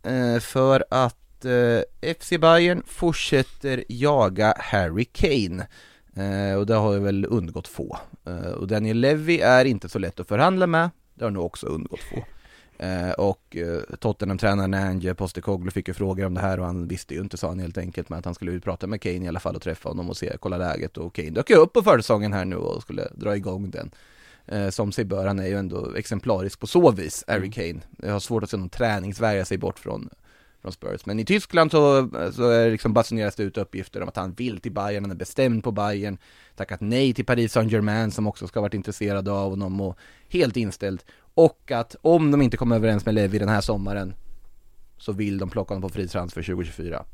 [0.02, 5.66] eh, för att eh, FC Bayern fortsätter jaga Harry Kane.
[6.58, 7.98] Och det har väl undgått få.
[8.56, 10.90] Och Daniel Levy är inte så lätt att förhandla med.
[11.14, 12.24] Det har nog också undgått få.
[12.82, 17.14] Eh, och eh, Tottenham-tränaren Ange Postecoglou fick ju frågor om det här och han visste
[17.14, 19.40] ju inte sa han helt enkelt men att han skulle prata med Kane i alla
[19.40, 22.32] fall och träffa honom och se, kolla läget och Kane dök ju upp på försäsongen
[22.32, 23.90] här nu och skulle dra igång den.
[24.46, 27.80] Eh, som sig bör, han är ju ändå exemplarisk på så vis, Harry Kane.
[28.02, 30.08] Jag har svårt att se någon träningsvärja sig bort från,
[30.62, 31.06] från Spurs.
[31.06, 34.32] Men i Tyskland så, så är det liksom basuneras det ut uppgifter om att han
[34.32, 36.18] vill till Bayern, han är bestämd på Bayern,
[36.56, 40.56] tackat nej till Paris Saint-Germain som också ska ha varit intresserade av honom och helt
[40.56, 41.02] inställd.
[41.34, 44.14] Och att om de inte kommer överens med Levi den här sommaren
[44.98, 47.04] så vill de plocka honom på fri transfer 2024.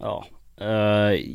[0.00, 0.26] Ja,
[0.60, 0.66] eh,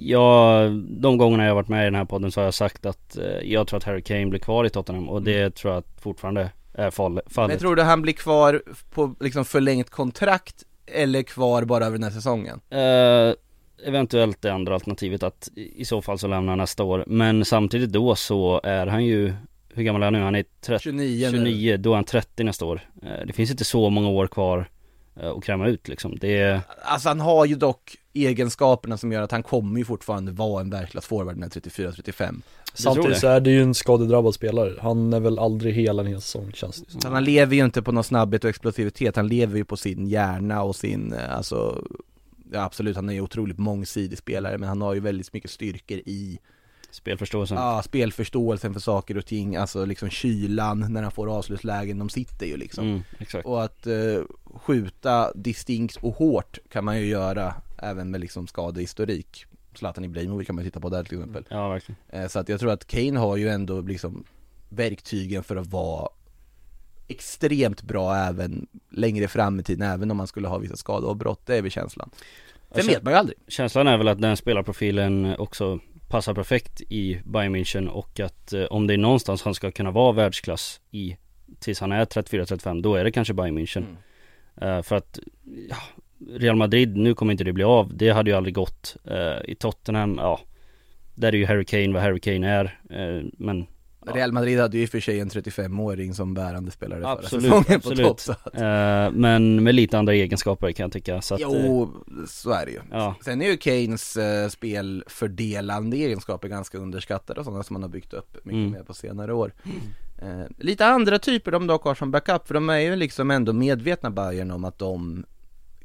[0.02, 2.86] jag, de gångerna jag har varit med i den här podden så har jag sagt
[2.86, 5.84] att eh, jag tror att Harry Kane blir kvar i Tottenham och det tror jag
[5.98, 7.50] fortfarande är fall, fallet.
[7.50, 12.04] Men tror du han blir kvar på liksom förlängt kontrakt eller kvar bara över den
[12.04, 12.62] här säsongen?
[12.70, 13.34] Eh,
[13.88, 17.04] eventuellt det andra alternativet att i i så fall så lämnar han nästa år.
[17.08, 19.34] Men samtidigt då så är han ju,
[19.76, 20.20] hur gammal är han nu?
[20.20, 21.38] Han är 30, 29 nu.
[21.38, 22.82] 29, då är han 30 nästa år.
[23.04, 24.70] Eh, det finns inte så många år kvar
[25.16, 26.18] eh, att kräma ut liksom.
[26.22, 30.32] Det är, Alltså han har ju dock egenskaperna som gör att han kommer ju fortfarande
[30.32, 32.04] vara en världsklass forward när 34-35.
[32.04, 32.42] tror
[32.74, 36.22] Samtidigt så är det ju en skadedrabbad spelare, han är väl aldrig hela en hel
[36.22, 37.02] säsong känns det som.
[37.02, 40.08] Så han lever ju inte på någon snabbhet och explosivitet, han lever ju på sin
[40.08, 41.84] hjärna och sin, eh, alltså
[42.52, 45.98] Ja absolut, han är ju otroligt mångsidig spelare men han har ju väldigt mycket styrkor
[45.98, 46.40] i
[46.96, 47.58] spelförståelsen.
[47.58, 52.46] Ja, spelförståelsen för saker och ting, alltså liksom kylan när han får avslutslägen, de sitter
[52.46, 53.46] ju liksom Mm, exakt.
[53.46, 54.22] Och att eh,
[54.56, 60.56] skjuta distinkt och hårt kan man ju göra även med liksom skadehistorik Zlatan Ibrahimovic kan
[60.56, 61.98] man ju titta på där till exempel Ja, verkligen.
[62.10, 64.24] Eh, Så att jag tror att Kane har ju ändå liksom
[64.70, 66.10] verktygen för att vara
[67.08, 71.56] extremt bra även längre fram i tiden, även om man skulle ha vissa skadeavbrott, det
[71.58, 72.10] är väl känslan.
[72.14, 73.38] Sen Alltså- vet man ju aldrig.
[73.48, 78.64] Känslan är väl att den spelarprofilen också passar perfekt i Bayern München och att eh,
[78.64, 81.18] om det är någonstans han ska kunna vara världsklass i
[81.60, 83.86] tills han är 34-35 då är det kanske Bayern München.
[84.58, 84.78] Mm.
[84.78, 85.20] Eh, för att
[85.70, 85.78] ja,
[86.30, 87.98] Real Madrid, nu kommer inte det bli av.
[87.98, 88.98] Det hade ju aldrig gått.
[89.06, 90.40] Eh, I Tottenham, ja
[91.16, 92.80] Där är ju Harry Kane vad Harry Kane är.
[92.90, 93.68] Eh, men
[94.06, 94.12] Ja.
[94.16, 97.64] Real Madrid hade ju i för sig en 35-åring som bärande spelare förra Absolut, säsongen
[97.66, 98.08] på absolut.
[98.08, 101.22] topp så att, eh, Men med lite andra egenskaper kan jag tycka.
[101.22, 101.92] Så att, eh, Jo,
[102.28, 102.80] så är det ju.
[102.92, 103.16] Ja.
[103.26, 108.14] Sen är ju Kanes eh, spelfördelande egenskaper ganska underskattade och sådana som man har byggt
[108.14, 108.72] upp mycket Mm.
[108.72, 109.54] mer på senare år.
[110.22, 113.54] Eh, lite andra typer de dock har som backup, för de är ju liksom ändå
[113.54, 115.26] medvetna Bayern om att de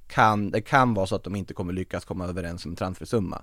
[0.08, 3.42] kan, det kan vara så att de inte kommer lyckas komma överens om transfersumma.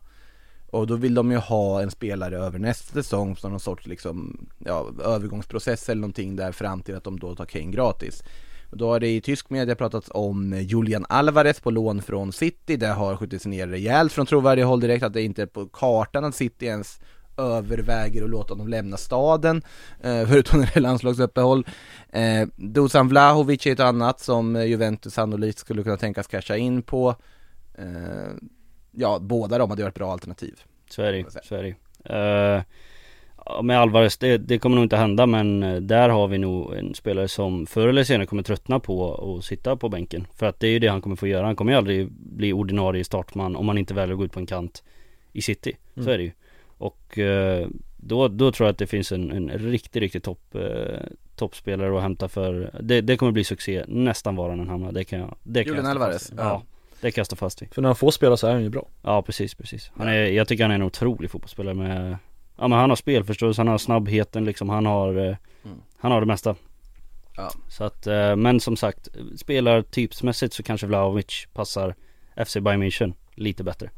[0.69, 4.47] Och då vill de ju ha en spelare över nästa säsong som någon sorts liksom,
[4.57, 8.23] ja, övergångsprocess eller någonting där fram till att de då tar Kane gratis.
[8.71, 12.77] Och då har det i tysk media pratats om Julian Alvarez på lån från City,
[12.77, 16.25] det har skjutits ner rejält från trovärdig håll direkt att det inte är på kartan
[16.25, 16.99] att City ens
[17.37, 19.61] överväger att låta honom lämna staden,
[20.01, 21.67] eh, förutom när det är landslagsuppehåll.
[22.09, 27.15] Eh, Dusan Vlahovic är ett annat som Juventus sannolikt skulle kunna tänkas casha in på.
[27.77, 28.33] Eh,
[28.97, 30.59] ja, båda de hade varit bra alternativ.
[30.89, 31.75] Så är det så är det
[33.45, 36.73] ja, Med Alvarez, det, det kommer nog inte hända men eh, där har vi nog
[36.75, 40.27] en spelare som förr eller senare kommer tröttna på att sitta på bänken.
[40.35, 41.45] För att det är ju det han kommer få göra.
[41.45, 44.39] Han kommer ju aldrig bli ordinarie startman om han inte väljer att gå ut på
[44.39, 44.83] en kant
[45.33, 45.77] i city.
[45.93, 46.13] Så Mm.
[46.13, 46.31] är det ju.
[46.77, 50.99] Och eh, då, då tror jag att det finns en, en riktigt, riktigt topp eh,
[51.35, 54.91] toppspelare att hämta för det, det kommer bli succé nästan var han än hamnar.
[54.91, 56.31] Det kan jag, det kan Julian Alvarez.
[56.37, 56.63] Ja,
[57.01, 57.73] det kan jag stå fast vid.
[57.73, 59.91] För när han får spela så är han ju bra Ja precis, precis.
[59.95, 62.17] Han är, jag tycker han är en otrolig fotbollsspelare med
[62.57, 65.35] Ja men han har spelförståelse, han har snabbheten liksom, han har eh,
[65.67, 65.81] Mm.
[65.97, 66.55] Han har det mesta
[67.37, 67.51] Ja.
[67.69, 71.95] Så att, eh, men som sagt Spelartypsmässigt så kanske Vlahovic passar
[72.45, 73.89] FC Bayern München lite bättre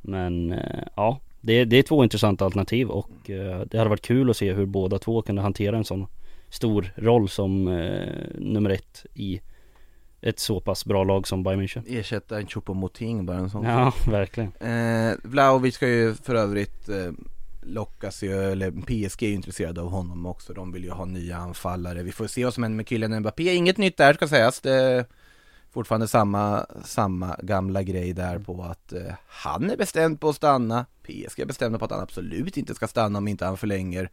[0.00, 3.10] Men eh, ja det, det är två intressanta alternativ och
[3.66, 6.06] det hade varit kul att se hur båda två kunde hantera en sån
[6.48, 7.64] stor roll som
[8.34, 9.40] nummer ett i
[10.22, 13.94] ett så pass bra lag som Bayern München Ersätta en Choupo-Moting bara en sån Ja,
[14.06, 17.12] verkligen Eh, Vlahovic ska ju för övrigt eh,
[17.62, 21.36] lockas ju, eller PSG är ju intresserade av honom också, de vill ju ha nya
[21.36, 22.02] anfallare.
[22.02, 24.60] Vi får se vad som händer med Kylian Mbappé, inget nytt där ska sägas.
[24.60, 25.04] Det är
[25.70, 30.86] fortfarande samma, samma gamla grej där på att eh, han är bestämd på att stanna,
[31.02, 34.10] PSG är bestämda på att han absolut inte ska stanna om inte han förlänger.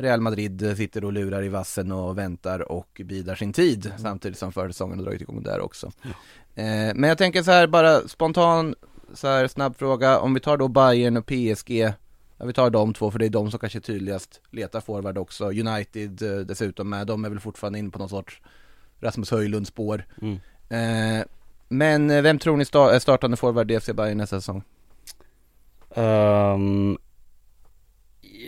[0.00, 4.52] Real Madrid sitter och lurar i vassen och väntar och bidar sin tid samtidigt som
[4.52, 5.92] försäsongen har dragit igång där också.
[6.54, 8.74] Eh, men jag tänker så här bara spontan
[9.14, 11.92] så här snabb fråga, om vi tar då Bayern och PSG
[12.40, 15.44] Ja vi tar de två för det är de som kanske tydligast letar forward också,
[15.44, 18.40] United eh, dessutom med, de är väl fortfarande inne på någon sorts
[19.00, 20.38] Rasmus Höjlund spår mm.
[20.68, 21.26] eh,
[21.68, 24.62] Men eh, vem tror ni är startande forward i FC Bayern nästa säsong?
[25.94, 26.98] Ehm,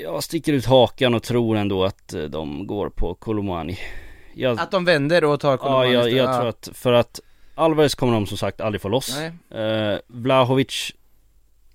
[0.01, 3.79] jag sticker ut hakan och tror ändå att eh, de går på Kolomani.
[4.35, 6.17] Jag, Att de vänder och tar ja, Kolomani jag, istället?
[6.25, 6.39] jag Ja.
[6.39, 7.21] tror att, för att
[7.55, 9.19] Alvarez kommer de som sagt aldrig få loss.
[9.55, 10.93] Uh, Vlahovic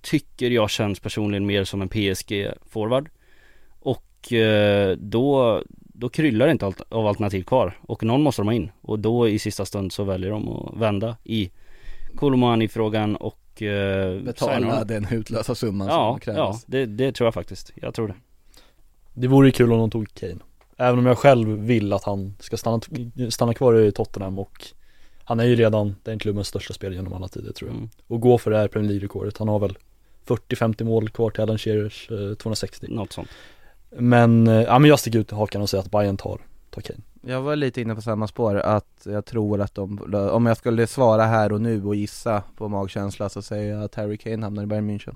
[0.02, 3.08] tycker jag känns personligen mer som en PSG-forward.
[3.80, 7.78] Och eh, då, då kryllar det inte allt, av alternativ kvar.
[7.82, 8.70] Och någon måste de ha in.
[8.80, 11.50] Och då i sista stund så väljer de att vända i
[12.16, 17.34] Kolomani-frågan och uh, betala den utlösa summan Ja, som krävs ja det, det tror jag
[17.34, 17.72] faktiskt.
[17.74, 18.14] Jag tror det.
[19.14, 20.38] Det vore ju kul om de tog Kane
[20.76, 22.80] Även om jag själv vill att han ska stanna,
[23.30, 24.66] stanna kvar i Tottenham och
[25.24, 27.90] Han är ju redan den klubbens största spelare genom alla tider tror jag Mm.
[28.06, 29.78] Och gå för det här Premier League-rekordet, han har väl
[30.26, 33.28] 40-50 mål kvar till Alan Shearers eh, 260 Något sånt.
[33.90, 36.40] Men, eh, ja men jag sticker ut i hakan och säger att Bayern tar,
[36.70, 40.46] tar Kane Jag var lite inne på samma spår, att jag tror att de, om
[40.46, 44.16] jag skulle svara här och nu och gissa på magkänsla så säger jag att Harry
[44.16, 45.14] Kane hamnar i Bayern München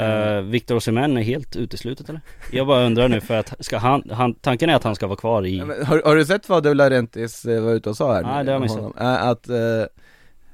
[0.00, 2.20] Uh, Victor Osimhen är helt uteslutet eller?
[2.52, 5.16] Jag bara undrar nu för att ska han, han tanken är att han ska vara
[5.16, 7.96] kvar i Ja, men har, har du sett vad De Laurentiis eh, var ute och
[7.96, 8.22] sa här?
[8.22, 9.00] Nej, det har jag missat.
[9.00, 9.56] Äh, Att, eh,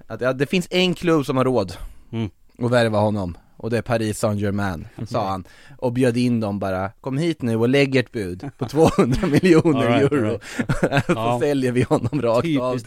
[0.06, 1.72] att ja, det finns en klubb som har råd
[2.12, 2.30] Mm.
[2.58, 5.44] att värva honom och det är Paris Saint-Germain, sa han.
[5.78, 9.86] Och bjöd in dem bara, kom hit nu och lägg ert bud på 200 miljoner
[9.88, 10.38] right, euro.
[11.06, 11.38] Så Ja.
[11.42, 12.84] säljer vi honom rakt av Typiskt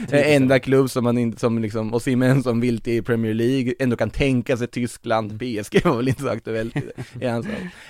[0.00, 3.04] De till är enda klubb som man inte, som liksom, och Simen som vill till
[3.04, 6.76] Premier League, ändå kan tänka sig Tyskland, PSG var väl inte så aktuellt
[7.20, 7.46] i, hans.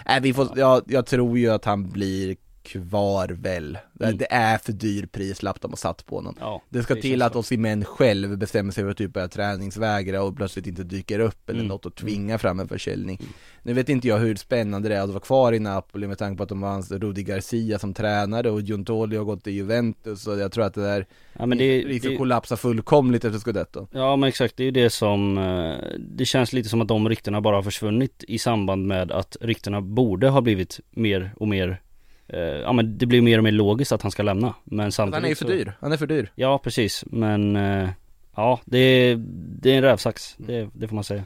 [0.06, 3.78] Nej vi får, jag, jag tror ju att han blir kvar väl.
[3.92, 4.16] Det- Mm.
[4.18, 6.34] Det är för dyr prislapp de har satt på honom.
[6.40, 7.38] Ja, Det ska det till att så.
[7.38, 11.60] Osimhen själv bestämmer sig för att typ börja träningsvägra och plötsligt inte dyker upp eller
[11.60, 11.68] Mm.
[11.68, 13.18] något och tvinga fram en försäljning.
[13.62, 16.36] Nu vet inte jag hur spännande det är att vara kvar i Napoli med tanke
[16.36, 20.26] på att de har hans Rudi Garcia som tränare och Giuntoli har gått till Juventus
[20.26, 23.86] och jag tror att det där Ja men det, riskerar det kollapsa fullkomligt efter Scudetto.
[23.92, 27.08] Ja men exakt, det är ju det som eh, Det känns lite som att de
[27.08, 31.80] ryktena bara har försvunnit i samband med att ryktena borde ha blivit mer och mer
[32.26, 35.24] Ja men det blir mer och mer logiskt att han ska lämna Men samtidigt Han
[35.24, 36.32] är ju för dyr, han är för dyr.
[36.34, 37.88] Ja precis, men eh,
[38.36, 39.16] Ja det är,
[39.60, 41.24] det är en rävsax, det, det får man säga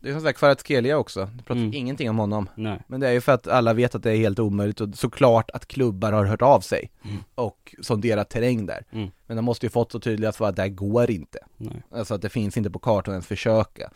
[0.00, 1.74] Det är som sagt Kvaratskhelia också, det pratar Mm.
[1.74, 2.48] ingenting om honom.
[2.54, 4.88] Nej, Men det är ju för att alla vet att det är helt omöjligt och
[4.94, 7.16] såklart att klubbar har hört av sig Mm.
[7.34, 8.84] och sonderat terräng där.
[8.92, 9.10] Mm.
[9.26, 11.38] Men de måste ju fått så tydliga svar att det här går inte.
[11.56, 13.90] nej Alltså att det finns inte på kartan ens försöka.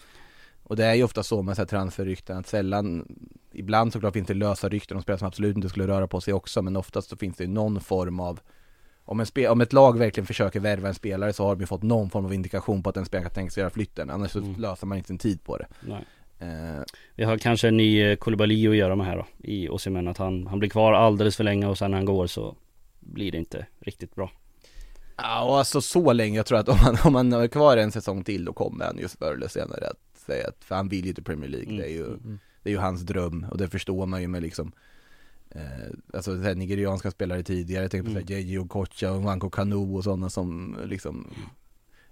[0.66, 3.06] Och det är ju ofta så med så här transferrykten att sällan,
[3.52, 6.34] ibland såklart finns det lösa rykten om spelare som absolut inte skulle röra på sig
[6.34, 8.40] också, men oftast så finns det ju någon form av
[9.06, 11.66] om, en spe, om ett lag verkligen försöker värva en spelare så har de ju
[11.66, 14.30] fått någon form av indikation på att en spelare kan tänka sig göra flytten, annars
[14.30, 14.54] så Mm.
[14.60, 15.66] löser man inte sin tid på det.
[15.80, 16.04] nej
[16.38, 16.82] Eh,
[17.14, 20.18] Vi har kanske en ny eh, Koulibaly att göra med här då I Osimhen att
[20.18, 22.56] han, han blir kvar alldeles för länge och sen när han går så
[23.00, 24.30] Blir det inte riktigt bra
[25.16, 27.92] Ja, och alltså så länge, jag tror att om han, om han är kvar en
[27.92, 31.06] säsong till då kommer han just förr eller senare att säga att, för han vill
[31.06, 31.76] ju till Premier League, Mm.
[31.78, 32.38] det är ju, Mm.
[32.62, 34.72] det är ju hans dröm och det förstår man ju med liksom
[35.50, 35.62] eh,
[36.14, 38.24] Alltså så här, nigerianska spelare tidigare, jag tänker på Mm.
[38.28, 41.26] Jeji Okocha och Nwanko Kanu och sådana som liksom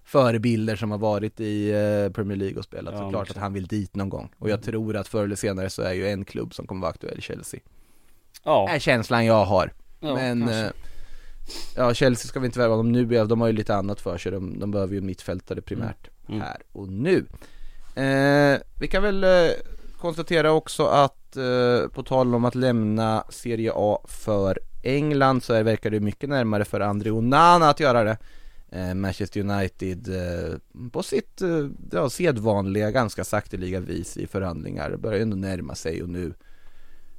[0.05, 3.53] Förebilder som har varit i eh, Premier League och spelat, Ja, så klart att han
[3.53, 4.31] vill dit någon gång.
[4.38, 6.90] Och jag tror att förr eller senare så är ju en klubb som kommer vara
[6.90, 7.61] aktuell, Chelsea.
[8.44, 9.72] Ja, Är känslan jag har.
[10.01, 10.66] Ja men eh,
[11.77, 14.33] Ja, Chelsea ska vi inte värva dem nu, de har ju lite annat för sig,
[14.33, 16.40] de, de behöver ju en mittfältare primärt Mm.
[16.40, 17.25] här och nu
[17.94, 19.50] eh, Vi kan väl eh,
[19.98, 25.62] konstatera också att eh, på tal om att lämna Serie A för England så är,
[25.62, 28.16] verkar det mycket närmare för André Onana att göra det.
[28.70, 34.96] Eh, Manchester United eh, på sitt eh, ja, sedvanliga, ganska sakteliga vis i förhandlingar.
[34.96, 36.33] Börjar ju ändå närma sig och nu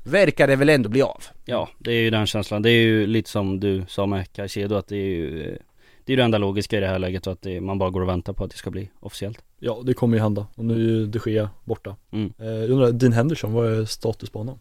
[0.04, 1.24] verkar det väl ändå bli av.
[1.46, 2.62] Ja, det är ju den känslan.
[2.62, 5.58] Det är ju lite som du sa med Caicedo att det är ju eh,
[6.06, 8.08] det är det enda logiska i det här läget att det, man bara går och
[8.10, 9.40] väntar på att det ska bli officiellt.
[9.60, 12.34] Ja det kommer ju hända och nu är ju de Gea borta Mm.
[12.40, 14.60] eh, Jag undrar, Dean Henderson, vad är status på honom?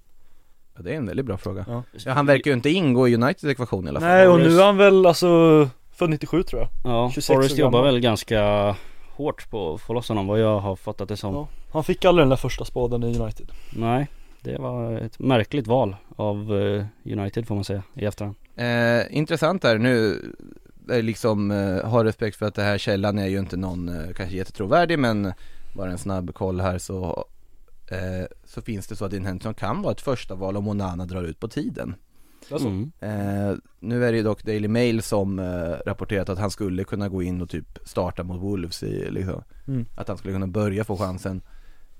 [0.76, 1.64] Ja, det är en väldigt bra fråga.
[1.68, 1.83] Ja.
[2.05, 4.09] Ja, han verkar ju inte ingå i Uniteds ekvation i alla fall.
[4.09, 5.28] Nej och nu är han väl alltså
[5.92, 8.74] född 97 tror jag Ja, 26 Forrest jobbar väl ganska
[9.16, 11.35] hårt på att få loss honom vad jag har fattat det som.
[11.35, 11.48] Ja.
[11.72, 14.07] Han fick aldrig den där första spaden i United Nej,
[14.40, 18.37] det var ett märkligt val av eh, United får man säga i efterhand.
[18.57, 20.20] Eh, intressant här nu,
[20.87, 24.37] liksom, eh, har respekt för att det här källan är ju inte någon eh, kanske
[24.37, 25.33] jättetrovärdig men
[25.77, 27.25] bara en snabb koll här så
[27.90, 31.07] eh, så finns det så att Dean Henderson kan vara ett första val om Onana
[31.07, 31.95] drar ut på tiden.
[32.66, 32.92] Mm.
[33.01, 37.09] Eh, nu är det ju dock Daily Mail som eh, rapporterat att han skulle kunna
[37.09, 39.87] gå in och typ starta mot Wolves i, liksom, Mm.
[39.97, 41.42] att han skulle kunna börja få chansen.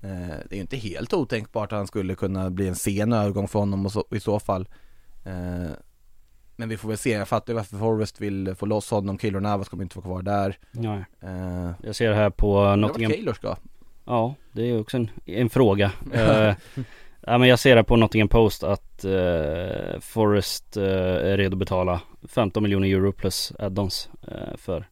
[0.01, 0.09] Eh,
[0.49, 3.59] det är ju inte helt otänkbart att han skulle kunna bli en sen övergång för
[3.59, 4.67] honom och så, i så fall.
[6.55, 9.69] Men vi får väl se, jag fattar varför Forrest vill få loss honom, Keylor Navas
[9.69, 10.57] kommer inte vara kvar där.
[10.71, 11.05] Nej.
[11.21, 13.55] Eh, Jag ser här på Nottingham Keylor ska.
[14.05, 15.91] Ja, det är också en, en fråga.
[16.13, 16.53] eh,
[17.21, 20.83] ja, men jag ser här på Nottingham Post att eh, Forrest eh,
[21.31, 24.87] är redo att betala 15 miljoner euro plus add-ons eh, för,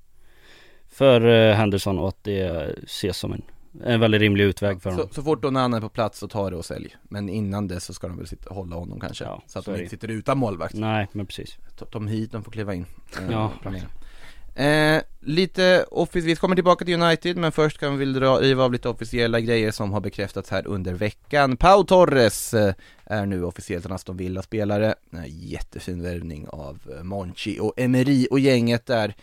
[0.89, 3.41] för Henderson och att det ses som en,
[3.84, 5.10] en väldigt rimlig utväg för Så, honom.
[5.14, 6.96] så fort Onana är på plats så tar det och sälj.
[7.04, 9.24] Men innan det så ska de väl sitta, hålla honom kanske.
[9.24, 10.74] Ja, så att så de inte sitter utan målvakt.
[10.74, 11.58] Nej, men precis.
[11.92, 12.86] De hit, de får kliva in.
[13.20, 13.52] Eh, Ja.
[14.56, 18.72] Eh, lite office, vi kommer tillbaka till United men först kan vi dra, riva av
[18.74, 21.58] lite officiella grejer som har bekräftats här under veckan.
[21.58, 22.74] Pau Torres eh,
[23.06, 24.96] är nu officiellt en Aston Villa-spelare.
[25.14, 29.16] Eh, jättefin värvning av Monchi och Emery och gänget där.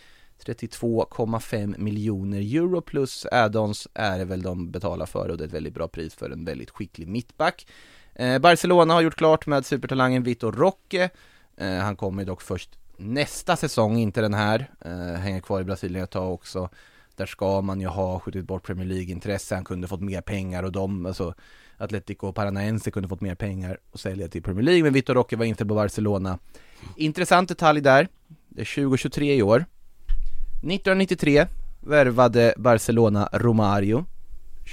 [0.45, 5.53] 32,5 miljoner euro plus add-ons är det väl de betalar för och det är ett
[5.53, 7.67] väldigt bra pris för en väldigt skicklig mittback.
[8.15, 11.09] Eh, Barcelona har gjort klart med supertalangen Vitor Roque.
[11.57, 14.71] Eh, han kommer dock först nästa säsong, inte den här.
[14.81, 16.69] Eh, hänger kvar i Brasilien ett tag också.
[17.15, 20.71] Där ska man ju ha skjutit bort Premier League-intresse, han kunde fått mer pengar och
[20.71, 21.33] de, alltså
[21.77, 25.45] Atletico Paranaense kunde fått mer pengar och sälja till Premier League, men Vitor Roque var
[25.45, 26.39] inte på Barcelona.
[26.95, 28.07] Intressant detalj där,
[28.49, 29.65] det är 2023 i år.
[30.61, 31.47] 1993
[31.79, 34.05] värvade Barcelona Romario.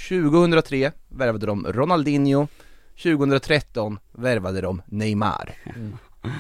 [0.09, 2.47] 2003 värvade de Ronaldinho.
[3.03, 5.55] 2013 värvade de Neymar.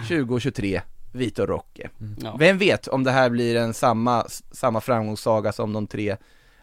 [0.08, 0.82] 2023
[1.12, 1.88] Vitor Roque.
[2.22, 2.36] Ja.
[2.38, 6.16] Vem vet om det här blir en samma, samma framgångssaga som de tre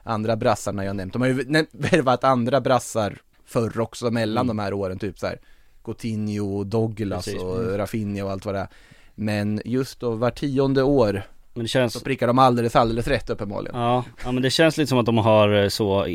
[0.03, 1.13] andra brassarna jag nämnt.
[1.13, 4.57] De har ju värvat andra brassar förr också mellan Mm.
[4.57, 5.39] de här åren, typ så här
[5.83, 7.41] Coutinho, Douglas Precis.
[7.41, 8.67] och Rafinha och allt vad det är.
[9.15, 11.23] Men just då var tionde år
[11.53, 13.79] Men det känns så prickar de alldeles, alldeles rätt uppenbarligen.
[13.79, 16.07] Ja, ja men det känns lite som att de har eh, så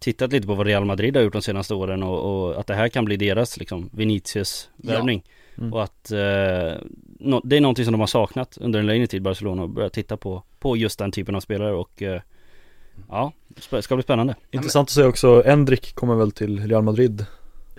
[0.00, 2.74] tittat lite på vad Real Madrid har gjort de senaste åren och, och att det
[2.74, 5.22] här kan bli deras liksom Vinicius värvning
[5.58, 5.72] Mm.
[5.72, 6.18] Och att eh,
[7.20, 9.92] nå- det är någonting som de har saknat under en längre tid Barcelona och börjat
[9.92, 12.20] titta på På just den typen av spelare och eh,
[13.08, 17.26] Ja, sp- ska bli spännande Intressant att säga också, Endrik kommer väl till Real Madrid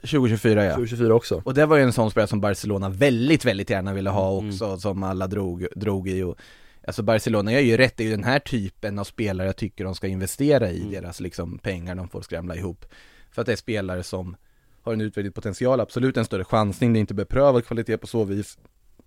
[0.03, 0.71] 2024 ja.
[0.73, 4.09] 2024 också Och det var ju en sån spelare som Barcelona väldigt, väldigt gärna ville
[4.09, 4.49] ha Mm.
[4.49, 6.37] också, som alla drog, drog i och
[6.87, 9.83] Alltså Barcelona gör ju rätt, det är ju den här typen av spelare jag tycker
[9.83, 10.91] de ska investera i, Mm.
[10.91, 12.85] deras liksom pengar de får skramla ihop
[13.31, 14.35] För att det är spelare som
[14.81, 18.23] har en utvecklad potential, absolut en större chansning, det är inte beprövad kvalitet på så
[18.23, 18.57] vis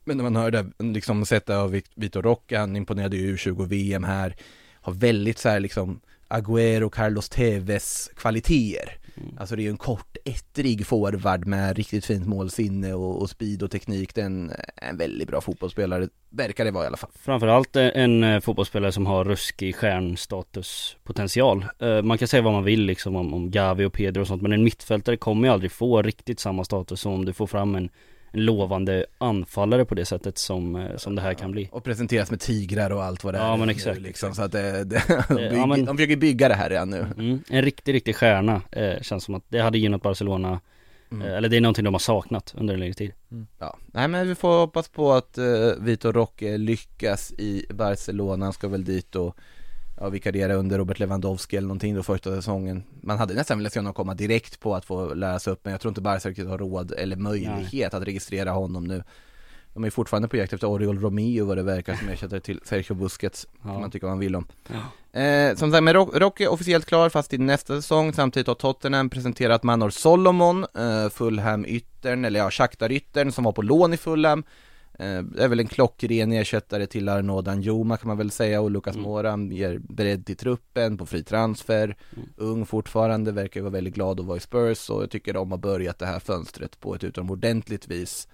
[0.04, 4.04] Men när man hör det, liksom det av Vitor Roque, han imponerade ju i U20-VM
[4.04, 4.36] här
[4.74, 9.05] Har väldigt så här liksom Agüero, Carlos Tevez kvaliteter Mm.
[9.38, 13.62] Alltså det är ju en kort, ettrig forward med riktigt fint målsinne och, och speed
[13.62, 14.14] och teknik.
[14.14, 17.10] Det är en, en väldigt bra fotbollsspelare, verkar det vara i alla fall.
[17.14, 22.82] Framförallt en eh, fotbollsspelare som har ruskig stjärnstatuspotential eh, Man kan säga vad man vill
[22.82, 26.02] liksom om, om Gavi och Pedro och sånt men en mittfältare kommer ju aldrig få
[26.02, 27.88] riktigt samma status som om du får fram en
[28.36, 32.40] lovande anfallare på det sättet som, eh, som det här kan bli Och presenteras med
[32.40, 34.34] tigrar och allt vad det Ja, är men nu, exakt, liksom.
[34.34, 37.06] Så att det, det, de, ja, men- de försöker bygga det här redan nu.
[37.18, 40.60] mm, En riktig, riktig stjärna eh, känns som att det hade gynnat Barcelona
[41.10, 41.26] Mm.
[41.28, 43.12] eh, Eller det är någonting de har saknat under en längre tid
[43.58, 48.52] Ja, nej men vi får hoppas på att uh, Vitor Roque lyckas i Barcelona, han
[48.52, 49.36] ska väl dit och
[50.00, 53.78] ja, vikariera under Robert Lewandowski eller någonting då första säsongen Man hade nästan velat se
[53.78, 56.48] honom komma direkt på att få lära sig upp men jag tror inte Barca riktigt
[56.48, 59.02] har råd eller möjlighet att registrera honom nu
[59.74, 62.94] De är fortfarande på jakt efter Oriol Romeo vad det verkar som ersättare till Sergio
[62.94, 63.78] Busquets, kan Ja.
[63.80, 65.20] man tycka vad man vill om Ja.
[65.20, 68.12] Eh, som sagt, men Rock, Rock är officiellt klar fast till nästa säsong.
[68.12, 73.92] Samtidigt har Tottenham presenterat Manor Solomon, eh, Fulham-yttern, eller ja, Shakhtar-yttern som var på lån
[73.94, 74.44] i Fulham.
[74.98, 75.06] Eh,
[75.44, 79.08] är väl en klockren ersättare till Arnaud Danjuma kan man väl säga och Lucas Mm.
[79.08, 81.96] Moura ger bredd till truppen på fri transfer.
[82.16, 82.28] Mm.
[82.36, 85.58] Ung fortfarande, verkar vara väldigt glad att vara i Spurs och jag tycker de har
[85.58, 88.28] börjat det här fönstret på ett utomordentligt vis.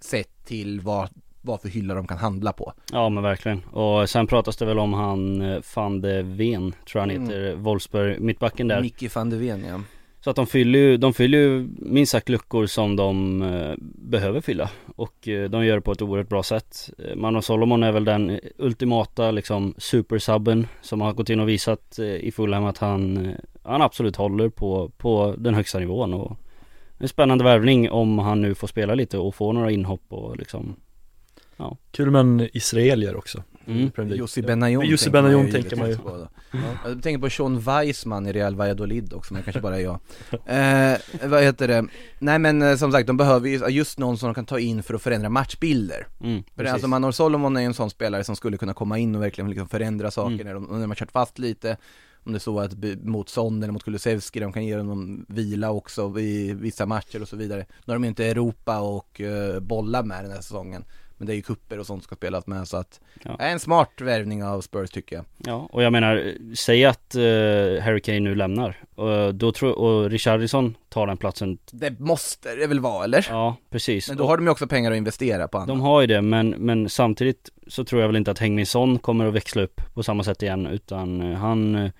[0.00, 1.08] Sett till vad,
[1.42, 2.72] vad för hylla de kan handla på.
[2.92, 7.00] Ja men verkligen Och sen pratas det väl om han eh, van de Ven Tror
[7.00, 7.22] han Mm.
[7.22, 9.80] heter Wolfsburg mittbacken där Nicky van de Ven ja.
[10.20, 14.40] Så att de fyller ju, de fyller ju minst sagt luckor som de eh, behöver
[14.40, 14.70] fylla.
[14.96, 16.90] Och eh, de gör det på ett oerhört bra sätt.
[16.98, 21.98] Eh, Mano Solomon är väl den ultimata liksom supersubben Som har gått in och visat
[21.98, 26.14] eh, i Fulham att han, eh, han absolut håller på, på den högsta nivån.
[26.14, 26.36] Och
[26.98, 30.76] En spännande värvning om han nu får spela lite och få några inhopp och liksom
[31.56, 31.76] ja.
[31.90, 33.42] Kul med en israelier också
[33.76, 33.90] mm.
[33.90, 34.22] Premier League.
[34.24, 35.92] Jussi Benayoun Jussi tänker Benayoun ju tänker man ju.
[35.92, 36.28] givetvis på då.
[36.90, 39.94] Jag tänker på Sean Weissman i Real Valladolid också, men kanske bara är jag
[40.46, 41.86] eh, Vad heter det?
[42.18, 44.82] Nej men eh, som sagt, de behöver ju just någon som de kan ta in
[44.82, 48.36] för att förändra matchbilder Mm, För alltså Manor Solomon är ju en sån spelare som
[48.36, 50.46] skulle kunna komma in och verkligen liksom förändra saker Mm.
[50.46, 51.76] när, de, när de har kört fast lite
[52.24, 55.70] Om det är så att mot Son eller mot Kulusevski, de kan ge honom vila
[55.70, 59.60] också i vissa matcher och så vidare Nu har de ju inte Europa och uh,
[59.60, 60.84] bollar med den här säsongen
[61.18, 63.34] Men det är ju kupper och sånt som ska spelas med så att Ja.
[63.38, 67.14] det är en smart värvning av Spurs tycker jag Ja, och jag menar, säg att
[67.16, 67.22] uh,
[67.80, 72.66] Harry Kane nu lämnar och då tror, och Richarlison tar den platsen Det måste det
[72.66, 73.26] väl vara eller?
[73.30, 76.00] Ja, precis Men då har de ju också pengar att investera på annat De har
[76.00, 79.34] ju det, men, men samtidigt så tror jag väl inte att Heung-Min Son kommer att
[79.34, 81.90] växla upp på samma sätt igen utan eh, han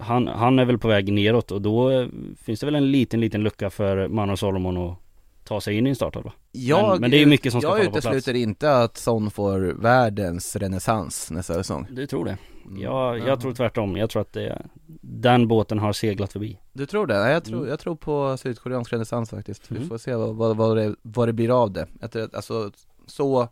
[0.00, 2.06] han, han är väl på väg neråt och då eh,
[2.44, 4.98] finns det väl en liten, liten lucka för Mano Solomon att
[5.44, 6.32] ta sig in i en startelva.
[6.52, 8.06] Jag, Men- men det är ju mycket som ska Jag falla på plats.
[8.06, 12.36] utesluter inte att Son får världens renässans nästa säsong Du tror det?
[12.66, 12.80] Mm.
[12.82, 13.26] Jag, Ja.
[13.26, 13.96] jag tror tvärtom.
[13.96, 14.62] Jag tror att det,
[15.00, 16.58] den båten har seglat förbi.
[16.72, 17.18] Du tror det?
[17.20, 17.68] Nej, jag tror, Mm.
[17.70, 19.88] jag tror på sydkoreansk renässans faktiskt Vi Mm.
[19.88, 22.70] får se vad, vad, vad, det, vad det blir av det jag Alltså,
[23.06, 23.48] så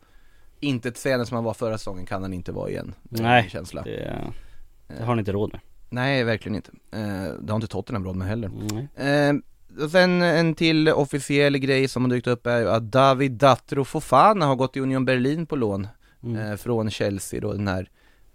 [0.60, 3.82] inte ett scenen som han var förra säsongen kan han inte vara igen Nej, känsla
[3.82, 4.18] Det,
[4.98, 5.60] det har ni inte råd med.
[5.90, 8.88] Nej, verkligen inte eh, Det har inte Tottenham råd med heller Nej.
[9.80, 13.84] Och sen en till officiell grej som har dykt upp är ju att David Datro
[13.84, 15.88] Fofana har gått till Union Berlin på lån
[16.24, 16.36] Mm.
[16.50, 17.88] eh, från Chelsea då, den här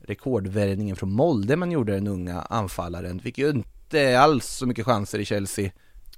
[0.08, 3.20] rekordvärvningen från Molde man gjorde den unga anfallaren.
[3.20, 5.72] Fick ju inte alls så mycket chanser i Chelsea.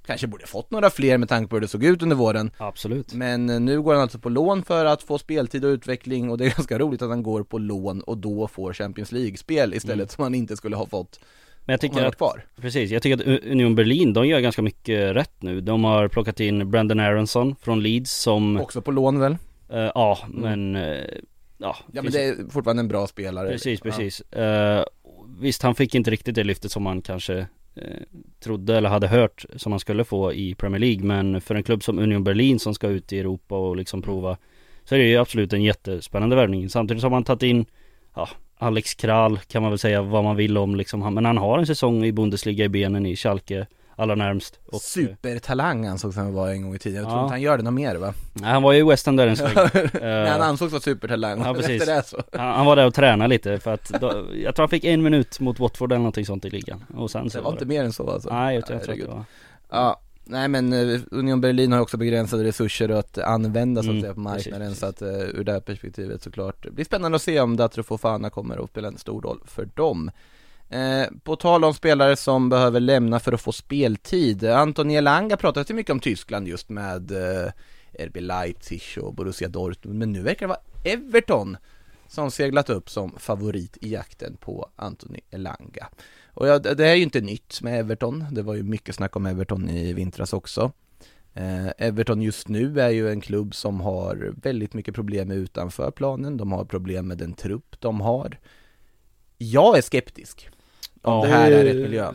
[0.06, 2.50] Kanske borde fått några fler med tanke på hur det såg ut under våren.
[2.58, 3.14] Absolut.
[3.14, 6.38] Men eh, nu går han alltså på lån för att få speltid och utveckling och
[6.38, 9.94] det är ganska roligt att han går på lån och då får Champions League-spel istället
[9.98, 10.08] Mm.
[10.08, 11.20] som han inte skulle ha fått
[11.70, 12.44] Men jag tycker att, kvar.
[12.60, 15.60] precis, jag tycker att Union Berlin, de gör ganska mycket rätt nu.
[15.60, 19.36] De har plockat in Brandon Aronson från Leeds som, Också på lån väl?
[19.68, 21.04] eh, ja men, eh,
[21.58, 21.76] ja.
[21.92, 23.50] Ja men det är fortfarande en bra spelare.
[23.50, 23.90] Precis, Ja.
[23.90, 24.20] precis.
[24.20, 24.84] Eh,
[25.40, 27.46] visst, han fick inte riktigt det lyftet som man kanske
[28.44, 31.82] trodde eller hade hört som man skulle få i Premier League men för en klubb
[31.82, 34.36] som Union Berlin som ska ut i Europa och liksom prova
[34.84, 37.66] så är det ju absolut en jättespännande värvning samtidigt som man tagit in
[38.14, 38.28] ja,
[38.62, 41.66] Alex Kral kan man väl säga vad man vill om liksom, men han har en
[41.66, 46.62] säsong i Bundesliga i benen i Schalke allra närmst och, Supertalang ansågs han vara en
[46.62, 47.22] gång i tiden, jag tror Ja.
[47.24, 48.14] inte han gör det något mer va?
[48.32, 49.54] Nej, han var ju i West Ham där en sväng.
[50.00, 51.80] Nej han Eh, ansågs vara supertalang, Ja, precis.
[51.82, 52.22] efter det så.
[52.32, 55.02] Han, han var där och tränade lite för att då, Jag tror han fick en
[55.02, 56.84] minut mot Watford eller någonting sånt i ligan.
[56.96, 58.28] Och sen så Det var inte mer än så alltså.
[58.34, 59.24] Nej jag jag tror att det var
[59.70, 60.00] Ja,
[60.30, 64.14] nej men eh, Union Berlin har också begränsade resurser att använda så att Mm, säga
[64.14, 64.60] på marknaden.
[64.68, 67.56] precis, så att uh, ur det här perspektivet såklart Det blir spännande att se om
[67.56, 70.10] Datro Fofana kommer att spela en stor roll för dem.
[70.68, 75.66] Eh, På tal om spelare som behöver lämna för att få speltid Anton Elanga pratade
[75.68, 77.50] ju mycket om Tyskland just med eh,
[78.06, 81.56] RB Leipzig och Borussia Dortmund Men nu verkar det vara Everton
[82.10, 85.88] som seglat upp som favorit i jakten på Anthony Elanga.
[86.26, 89.26] Och ja, det är ju inte nytt med Everton, det var ju mycket snack om
[89.26, 90.72] Everton i vintras också.
[91.34, 95.90] Eh, Everton just nu är ju en klubb som har väldigt mycket problem med utanför
[95.90, 98.38] planen, de har problem med den trupp de har.
[99.38, 100.48] Jag är skeptisk.
[101.02, 102.12] Om Ja, det här är rätt miljö.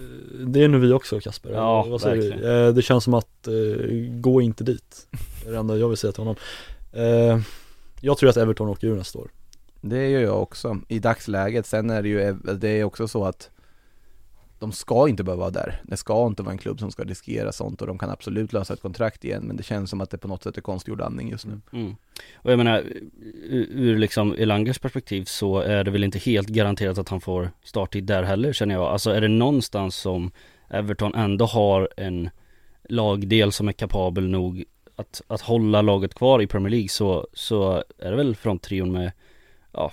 [0.47, 2.39] Det är nu vi också Kasper, Ja, vad säger verkligen.
[2.39, 2.67] vi?
[2.67, 3.53] Eh, Det känns som att, eh,
[4.19, 5.07] gå inte dit.
[5.43, 6.35] Det är det enda jag vill säga till honom.
[6.93, 7.39] Eh,
[8.01, 9.31] Jag tror att Everton åker ur nästa år
[9.89, 13.25] det gör jag också i dagsläget, sen är det ju, eh, det är också så
[13.25, 13.49] att
[14.59, 15.81] de ska inte behöva vara där.
[15.83, 18.73] Det ska inte vara en klubb som ska riskera sånt och de kan absolut lösa
[18.73, 21.29] ett kontrakt igen men det känns som att det på något sätt är konstgjord andning
[21.29, 21.61] just nu.
[21.73, 21.95] Mm.
[22.35, 22.83] Och jag menar,
[23.49, 28.03] ur, liksom Elangers perspektiv så är det väl inte helt garanterat att han får starttid
[28.03, 28.83] där heller känner jag.
[28.83, 30.31] Alltså är det någonstans som
[30.69, 32.29] Everton ändå har en
[32.89, 34.63] lagdel som är kapabel nog
[34.95, 39.11] att, att hålla laget kvar i Premier League så, så är det väl fronttrion med
[39.75, 39.91] ja,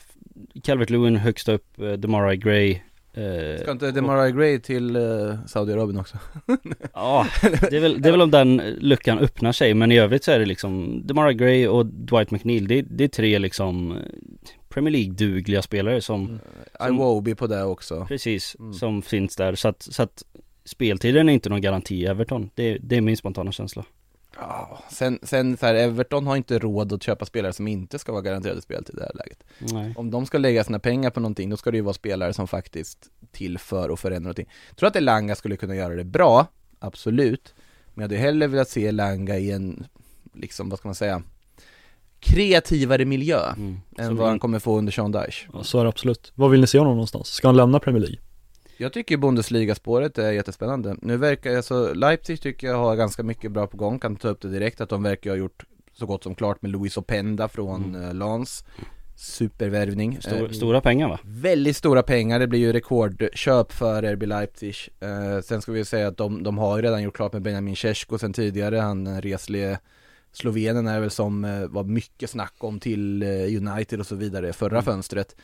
[0.63, 2.71] Calvert Lewin högst upp, eh, Demarai Gray
[3.15, 6.17] eh, Ska inte Demarai Gray till eh, Saudiarabien också?
[6.95, 7.27] Ja,
[7.71, 10.31] det är, väl, det är väl om den luckan öppnar sig men i övrigt så
[10.33, 13.99] är det liksom Demarai Gray och Dwight McNeil det, det är tre liksom eh,
[14.69, 16.39] Premier League-dugliga spelare som
[16.81, 18.05] Som- Iwobi på det också.
[18.09, 18.73] Precis, Mm.
[18.73, 20.23] som finns där så att, så att
[20.65, 23.85] Speltiden är inte någon garanti i Everton det, det är min spontana känsla
[24.37, 28.13] Ja, sen, sen så här, Everton har inte råd att köpa spelare som inte ska
[28.13, 29.45] vara garanterade speltid i det här läget.
[29.59, 32.33] Nej Om de ska lägga sina pengar på någonting, då ska det ju vara spelare
[32.33, 34.49] som faktiskt tillför och förändrar någonting.
[34.69, 36.47] Jag tror att Elanga skulle kunna göra det bra,
[36.79, 37.55] absolut.
[37.95, 39.87] Men jag hade hellre velat se Elanga i en,
[40.33, 41.23] liksom, vad ska man säga,
[42.21, 43.81] kreativare miljö mm.
[43.99, 45.49] än Så vad han kommer få under Sean Dyche.
[45.53, 47.29] ja, Så är det absolut Var vill ni se honom någonstans?
[47.29, 48.19] Ska han lämna Premier League?
[48.83, 50.97] Jag tycker Bundesliga-spåret är jättespännande.
[51.03, 54.41] Nu verkar, alltså Leipzig tycker jag har ganska mycket bra på gång, kan ta upp
[54.41, 57.95] det direkt, att de verkar ha gjort så gott som klart med Luis Openda från
[57.95, 58.17] mm.
[58.17, 58.65] Lans.
[59.17, 60.19] Supervärvning.
[60.21, 61.19] Stor, Eh, Stora pengar va?
[61.25, 66.09] Väldigt stora pengar, det blir ju rekordköp för RB Leipzig eh, Sen ska vi säga
[66.09, 69.21] att de, de har ju redan gjort klart med Benjamin Cesko sen tidigare, han eh,
[69.21, 69.79] reslige
[70.33, 74.53] Slovenen är väl som eh, var mycket snack om till eh, United och så vidare
[74.53, 74.85] förra Mm.
[74.85, 75.37] fönstret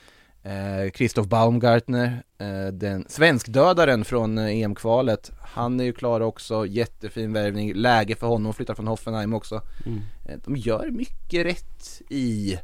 [0.43, 5.33] eh, Christoph Baumgartner, eh, den svenskdödaren från eh, EM-kvalet.
[5.41, 8.51] Han är ju klar också, jättefin värvning, läge för honom.
[8.51, 9.63] Att flytta från Hoffenheim också.
[9.87, 10.01] Mm.
[10.29, 12.59] Eh, De gör mycket rätt i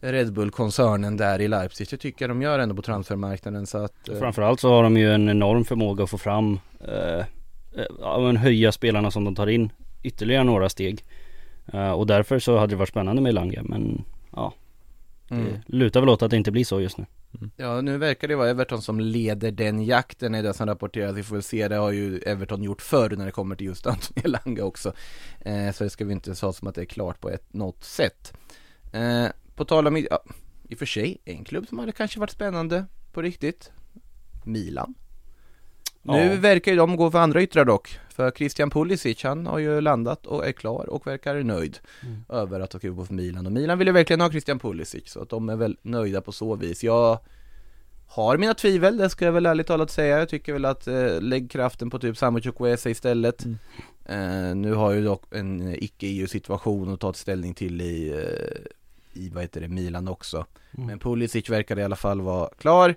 [0.00, 1.88] Red Bull-koncernen där i Leipzig.
[1.90, 4.08] Jag tycker de gör ändå på transfermarknaden så att...
[4.08, 7.24] eh, Framförallt så har de ju en enorm förmåga att få fram eh,
[7.76, 9.72] eh, höja spelarna som de tar in
[10.02, 11.04] Ytterligare några steg.
[11.72, 14.52] Eh, Och därför så hade det varit spännande med Elanga men Ja
[15.30, 15.44] mm.
[15.66, 17.06] Det lutar väl åt att det inte blir så just nu
[17.56, 21.16] Ja, nu verkar det vara Everton som leder den jakten är det som rapporteras.
[21.16, 23.86] Vi får väl se, det har ju Everton gjort förr när det kommer till just
[23.86, 24.92] Anthony Elanga också.
[25.40, 27.84] Eh, så det ska vi inte säga som att det är klart på ett, något
[27.84, 28.32] sätt.
[28.92, 30.22] Eh, på tal om, ja,
[30.68, 33.72] i och för sig, en klubb som hade kanske varit spännande på riktigt.
[34.44, 34.94] Milan.
[36.02, 37.98] Nu verkar ju de gå för andra yttrar dock.
[38.08, 42.24] För Christian Pulisic, han har ju landat och är klar och verkar nöjd Mm.
[42.28, 43.46] över att ha skrivit på för Milan.
[43.46, 46.32] Och Milan vill ju verkligen ha Christian Pulisic, så att de är väl nöjda på
[46.32, 46.84] så vis.
[46.84, 47.18] Jag
[48.06, 50.18] har mina tvivel, det ska jag väl ärligt talat säga.
[50.18, 53.44] Jag tycker väl att eh, lägg kraften på typ Samu Chukwueze istället.
[53.44, 53.58] Mm.
[54.04, 59.42] Eh, nu har ju dock en icke-EU-situation att ta ställning till i, eh, i vad
[59.42, 60.46] heter det, Milan också.
[60.76, 60.86] Mm.
[60.86, 62.94] Men Pulisic verkar i alla fall vara klar.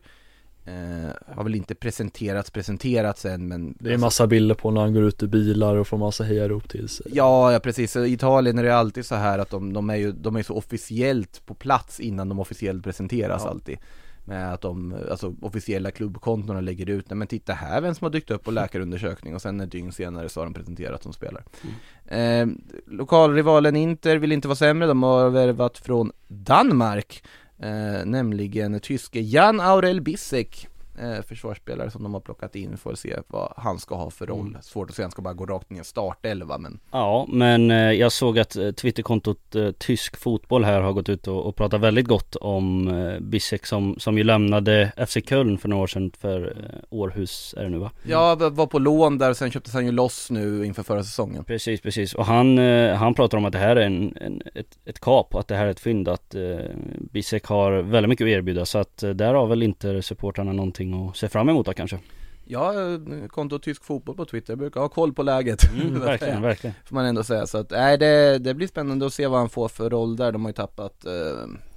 [0.65, 4.93] Eh, har väl inte presenterats, presenterats än men Det är massa bilder på när han
[4.93, 7.95] går ut ur bilar och får massa hejarop till sig Ja, ja precis.
[7.95, 10.53] I Italien är det alltid så här att de, de är ju de är så
[10.53, 13.49] officiellt på plats innan de officiellt presenteras Ja.
[13.49, 13.77] alltid.
[14.25, 18.09] Med att de, alltså officiella klubbkontona lägger ut, nej men titta här vem som har
[18.11, 21.43] dykt upp på läkarundersökning och sen ett dygn senare så har de presenterat som spelare.
[22.05, 22.47] Eh,
[22.87, 27.23] lokalrivalen Inter vill inte vara sämre, de har värvat från Danmark,
[27.61, 30.67] Eh, nämligen tyske Jan Aurel Bissek
[30.99, 34.57] eh, försvarsspelare som de har plockat in, får se vad han ska ha för roll.
[34.61, 38.11] Svårt att säga, han ska bara gå rakt ner startelva men Ja, men eh, jag
[38.11, 42.07] såg att eh, Twitterkontot eh, Tysk Fotboll här har gått ut och, och pratat väldigt
[42.07, 46.41] gott om eh, Bissek som, som ju lämnade FC Köln för några år sedan för
[46.57, 47.91] eh, Århus är det nu va?
[48.03, 51.43] Ja, v- var på lån där sen köptes han ju loss nu inför förra säsongen.
[51.43, 52.13] Precis, precis.
[52.13, 55.35] Och han, eh, han pratar om att det här är en, en, ett, ett kap,
[55.35, 56.41] att det här är ett fynd, att eh,
[57.11, 58.65] Bissek har väldigt mycket att erbjuda.
[58.65, 61.99] Så att eh, där har väl inte supportrarna någonting att se fram emot då kanske.
[62.45, 62.73] Ja,
[63.29, 65.73] konto Tysk Fotboll på Twitter brukar ha koll på läget.
[65.73, 66.73] Mm, verkligen, verkligen.
[66.85, 67.47] Får man ändå säga.
[67.47, 70.31] Så att, nej det, det blir spännande att se vad han får för roll där.
[70.31, 71.11] De har ju tappat, eh,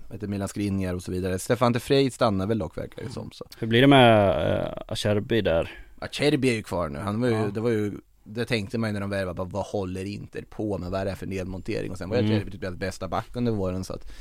[0.09, 1.39] vad heter Milan Skriniar och så vidare.
[1.39, 3.45] Stefan de Frey stannar väl dock verkar det som så.
[3.59, 4.29] Hur blir det med
[4.61, 5.71] eh, Acerbi där?
[5.99, 6.99] Acerbi är ju kvar nu.
[6.99, 7.47] Han var ju, Ja.
[7.55, 7.93] det var ju
[8.25, 10.91] det tänkte man ju när de värvade, bara, vad håller Inter på med?
[10.91, 11.91] Vad är det här för nedmontering?
[11.91, 12.37] Och sen var Mm.
[12.37, 14.13] Acerbi typ bästa back under våren så att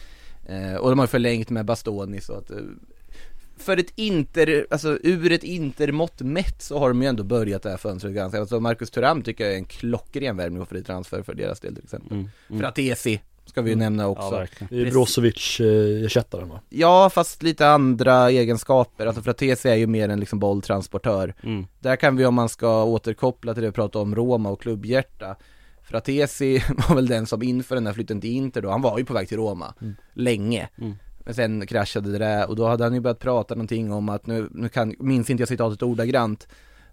[0.46, 2.58] eh, Och de har förlängt med Bastoni så att eh,
[3.58, 7.70] För ett Inter, alltså ur ett Inter-mått mätt så har de ju ändå börjat det
[7.70, 11.22] här fönstret ganska, alltså Marcus Thuram tycker jag är en klockren värvning och fri transfer
[11.22, 12.62] för deras del till exempel Mm, mm.
[12.62, 14.38] Fratesi ska vi ju nämna också Ja.
[14.40, 14.94] Det är Precis.
[14.94, 16.60] Brozovic eh, ersättaren va?
[16.70, 19.06] Ja, fast lite andra egenskaper.
[19.06, 21.36] Alltså Fratesi är ju mer en liksom bolltransportör.
[21.44, 21.66] Mm.
[21.80, 25.36] Där kan vi om man ska återkoppla till det vi pratade om Roma och klubbhjärta.
[25.84, 29.06] Fratesi var väl den som inför den här flytten till Inter då, han var ju
[29.06, 29.74] på väg till Roma,
[30.14, 30.70] länge.
[30.78, 30.96] Mm.
[31.26, 34.26] Men sen kraschade det där och då hade han ju börjat prata någonting om att
[34.28, 36.48] nu, nu kan, minns inte jag citatet ordagrant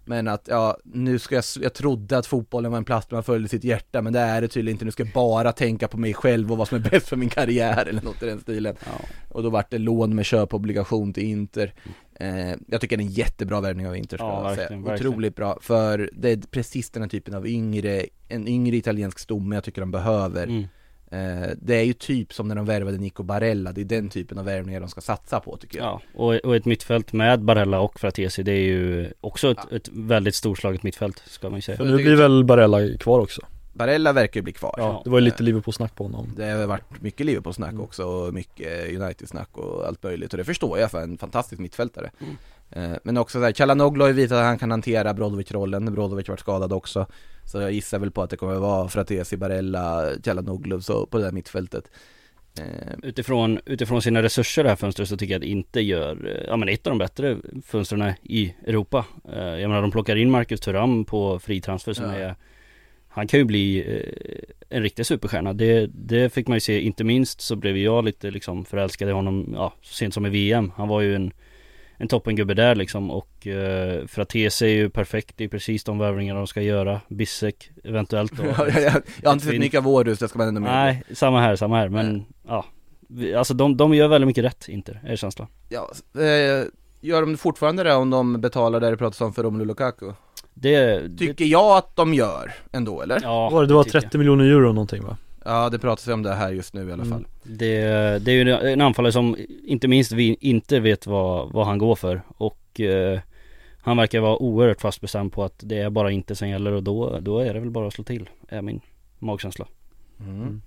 [0.05, 3.23] men att ja, nu ska jag, jag trodde att fotbollen var en plats där man
[3.23, 5.97] följde sitt hjärta men det är det tydligen inte, nu ska jag bara tänka på
[5.97, 8.75] mig själv och vad som är bäst för min karriär eller något i den stilen.
[8.85, 9.05] Ja.
[9.29, 11.73] Och då vart det lån med köpobligation till Inter.
[12.15, 14.69] Eh, jag tycker det är en jättebra värvning av Inter ska Ja, jag säga.
[14.69, 15.07] verkligen.
[15.09, 19.55] Otroligt bra, för det är precis den här typen av yngre, en yngre italiensk stomme
[19.55, 20.43] jag tycker de behöver.
[20.43, 20.63] Mm.
[21.11, 24.37] Eh, det är ju typ som när de värvade Nico Barella, det är den typen
[24.37, 25.85] av värvningar de ska satsa på tycker jag.
[25.87, 29.89] Ja, och, och ett mittfält med Barella och Fratesi, det är ju också ett, ett
[29.91, 31.77] väldigt storslaget mittfält, ska man ju säga.
[31.77, 33.41] För nu blir väl Barella kvar också?
[33.73, 34.73] Barella verkar ju bli kvar.
[34.77, 37.83] Ja, det var ju lite Liverpool-snack på honom Det har varit mycket Liverpool-snack Mm.
[37.83, 42.11] också och mycket United-snack och allt möjligt och det förstår jag för en fantastisk mittfältare
[42.19, 42.27] eh,
[43.03, 46.39] Men också såhär, Chalanoglu har ju visat att han kan hantera Brozovic-rollen, Brozovic har varit
[46.39, 47.05] skadad också
[47.45, 51.17] Så jag gissar väl på att det kommer att vara Fratesi, Barella, Chalanoglu så på
[51.17, 51.91] det där mittfältet
[52.59, 56.45] eh, Utifrån, utifrån sina resurser det här fönstret så tycker jag att inte gör, eh,
[56.47, 59.05] ja men ett av de bättre fönstren i Europa.
[59.33, 62.15] Eh, Jag menar de plockar in Marcus Thuram på fri transfer som Ja.
[62.15, 62.35] är
[63.13, 65.53] Han kan ju bli eh, en riktig superstjärna.
[65.53, 69.11] Det, det fick man ju se, inte minst så blev jag lite liksom förälskad i
[69.11, 70.71] honom, ja så sent som i VM.
[70.75, 71.31] Han var ju en
[72.01, 76.35] en toppengubbe där liksom och eh, Fratese är ju perfekt, det är precis de värvningar
[76.35, 77.01] de ska göra.
[77.07, 78.43] Bissek eventuellt då.
[78.57, 81.03] jag, jag, jag har inte sett mycket av Århus, det ska man ändå med Nej,
[81.13, 82.65] samma här, samma här men ja
[83.07, 85.47] vi- Alltså de, de gör väldigt mycket rätt, inte är känslan.
[85.69, 85.91] ja,
[86.21, 86.65] eh,
[87.03, 90.11] Gör de fortfarande det om de betalar det det pratas om för Romelu Lukaku?
[90.53, 93.19] Det, det Tycker jag att de gör ändå eller?
[93.23, 94.03] ja, det, det var tycker jag.
[94.03, 95.17] 30 miljoner euro någonting va?
[95.45, 97.09] Ja det pratas ju om det här just nu i alla Mm.
[97.09, 97.79] fall Det,
[98.25, 99.35] det är ju en anfallare som
[99.65, 103.19] inte minst vi inte vet vad, vad han går för och eh,
[103.83, 106.83] Han verkar vara oerhört fast bestämd på att det är bara inte som gäller och
[106.83, 108.81] då, då är det väl bara att slå till, är min
[109.19, 109.67] magkänsla.
[110.19, 110.61] Mm.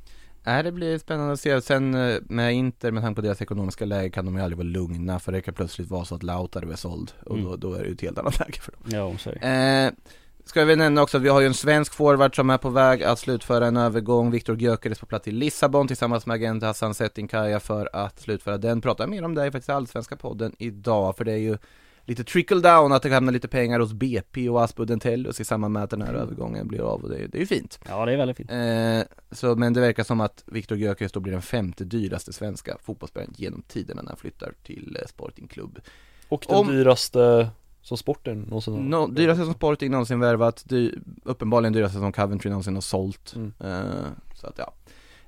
[0.47, 3.85] Nej det blir spännande att se, sen eh, med Inter med tanke på deras ekonomiska
[3.85, 6.71] läge kan de ju aldrig vara lugna för det kan plötsligt vara så att Lautaro
[6.73, 7.45] är såld och Mm.
[7.51, 8.81] då, då är det ju ett helt annat läge för dem
[9.25, 9.87] Ja, det.
[9.87, 10.15] eh,
[10.47, 13.03] Ska vi nämna också att vi har ju en svensk forward som är på väg
[13.03, 17.61] att slutföra en övergång Viktor Gyökeres på plats i Lissabon tillsammans med agent Hassan Settinkaya
[17.61, 21.33] för att slutföra den Pratar mer om det i faktiskt Allsvenska podden idag för det
[21.33, 21.59] är ju
[22.05, 25.73] lite trickle down att det hamnar lite pengar hos BP och Aspudden Tellus i samband
[25.73, 28.07] med att den här övergången blir av och det, är- det är ju fint Ja,
[28.07, 28.51] det är väldigt fint.
[28.51, 32.77] Eh, så, men det verkar som att Viktor Gyökeres då blir den femte dyraste svenska
[32.83, 35.79] fotbollsspelaren genom tiderna när han flyttar till eh, Sporting Club.
[36.29, 37.49] Och den Om- dyraste
[37.85, 38.81] som sporten någonsin har.
[38.81, 40.93] No, dyraste som Sporting någonsin värvat, dy,
[41.25, 43.35] uppenbarligen dyraste som Coventry någonsin har sålt.
[43.37, 43.53] Mm.
[43.61, 44.73] Eh, så att ja.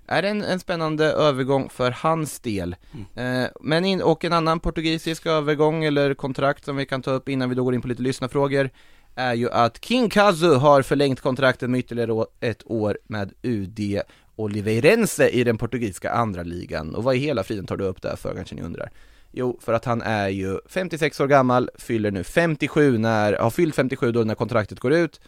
[0.07, 2.76] Är det en, en spännande övergång för hans del.
[3.14, 7.28] Eh, men in, och en annan portugisisk övergång eller kontrakt som vi kan ta upp
[7.28, 8.70] innan vi då går in på lite lyssnarfrågor
[9.14, 14.00] är ju att King Kazu har förlängt kontraktet med ytterligare ett år med UD
[14.36, 16.94] Oliveirense i den portugisiska andra ligan.
[16.94, 18.90] Och vad i hela friden tar du upp där för kanske ni undrar?
[19.39, 23.74] Jo, för att han är ju 56 år gammal, fyller nu 57 när, har fyllt
[23.74, 25.20] 57 då när kontraktet går ut.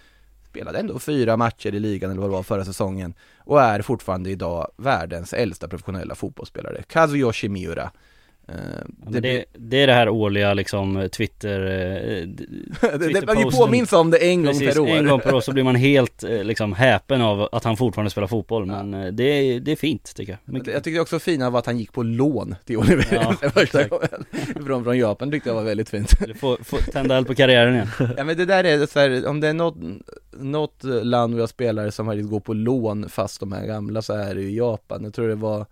[0.48, 4.30] Spelade ändå fyra matcher i ligan eller vad det var förra säsongen Och är fortfarande
[4.30, 7.90] idag världens äldsta professionella fotbollsspelare Kazuyoshi Miura.
[8.48, 12.44] Ja, men det, det är det här årliga liksom Twitter, eh, d-
[12.98, 14.88] det, det, man ju påminns om det en gång Precis, per år.
[14.88, 18.10] en gång per år så blir man helt eh, liksom häpen av att han fortfarande
[18.10, 20.54] spelar fotboll men eh, det, är, det är fint tycker jag.
[20.54, 23.84] Mycket Jag tyckte också fina var att han gick på lån till Oliver Ja, första
[23.88, 24.08] gången.
[24.66, 26.12] Från, från Japan tyckte jag var väldigt fint.
[26.40, 27.88] Få, få tända eld på karriären igen.
[28.16, 29.76] Ja men det där är så här, om det är något,
[30.40, 34.12] något land vi har spelare som faktiskt går på lån fast de här gamla så
[34.12, 35.04] är det ju Japan.
[35.04, 35.66] Jag tror det var,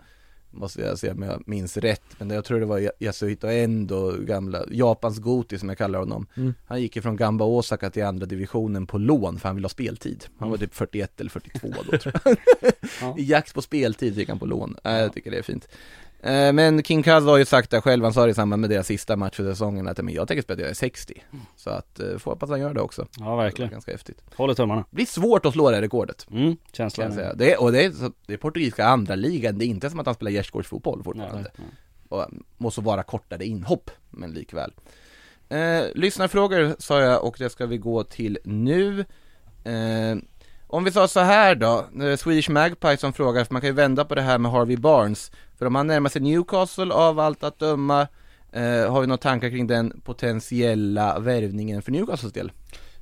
[0.51, 4.65] måste jag se om jag minns rätt, men jag tror det var Yasuhito Endo, gamla,
[4.71, 6.27] Japans Goti som jag kallar honom.
[6.37, 6.55] Mm.
[6.67, 10.25] Han gick ifrån Gamba Osaka till andra divisionen på lån för han ville ha speltid.
[10.39, 12.37] Han var typ 41 eller 42 då tror jag.
[13.01, 13.15] Ja.
[13.19, 14.77] I jakt på speltid gick han på lån.
[14.85, 15.69] Äh, jag tycker det är fint.
[16.27, 18.71] Eh, Men King Kaz har ju sagt det själv, han sa det i samband med
[18.71, 21.23] deras sista match för säsongen att men jag tänker spela till jag är 60.
[21.57, 23.07] Så att, eh, får hoppas han gör det också.
[23.19, 23.71] Ja verkligen.
[23.71, 24.23] ganska häftigt.
[24.37, 24.85] Håller tummarna.
[24.91, 26.27] Det blir svårt att slå det här rekordet.
[26.31, 27.35] Mm, Kan känslan jag säga.
[27.35, 27.93] Det är, och det är,
[28.27, 29.59] det är portugisiska andra ligan.
[29.59, 31.37] det är inte som att han spelar gärdsgårdsfotboll fortfarande.
[31.43, 31.67] Nej, nej.
[32.09, 32.27] Och
[32.59, 34.73] måste vara kortare inhopp, men likväl.
[35.49, 39.01] Eh, lyssnarfrågor sa jag och det ska vi gå till nu.
[39.65, 40.17] Eh,
[40.67, 43.75] om vi sa så här då, eh, Swedish Magpie som frågar, för man kan ju
[43.75, 45.31] vända på det här med Harvey Barnes.
[45.59, 48.01] För om han närmar sig Newcastle av allt att döma,
[48.53, 52.53] eh, har vi några tankar kring den potentiella värvningen för Newcastles del?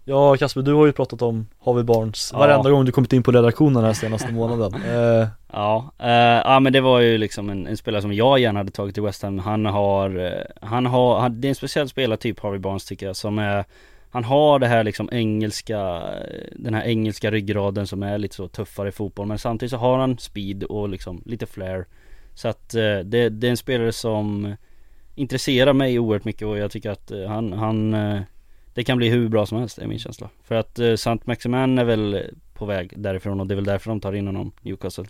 [0.07, 2.38] Ja Kasper, du har ju pratat om Harvey Barnes Ja.
[2.38, 6.09] varenda gång du kommit in på redaktionen den här senaste månaden eh, Ja, eh,
[6.44, 9.02] ja men det var ju liksom en, en spelare som jag gärna hade tagit till
[9.02, 9.38] West Ham.
[9.38, 13.16] Han har, eh, han har, han, det är en speciell spelartyp Harvey Barnes tycker jag
[13.16, 13.64] som är
[14.11, 18.48] Han har det här liksom engelska, eh, den här engelska ryggraden som är lite så
[18.48, 21.86] tuffare i fotboll men samtidigt så har han speed och liksom lite flair
[22.35, 24.57] Så att eh, det, det är en spelare som
[25.14, 28.20] intresserar mig oerhört mycket och jag tycker att eh, han, han eh,
[28.74, 30.30] det kan bli hur bra som helst, är min känsla.
[30.43, 33.91] För att eh, Saint Maximin är väl på väg därifrån och det är väl därför
[33.91, 35.05] de tar in honom, Newcastle.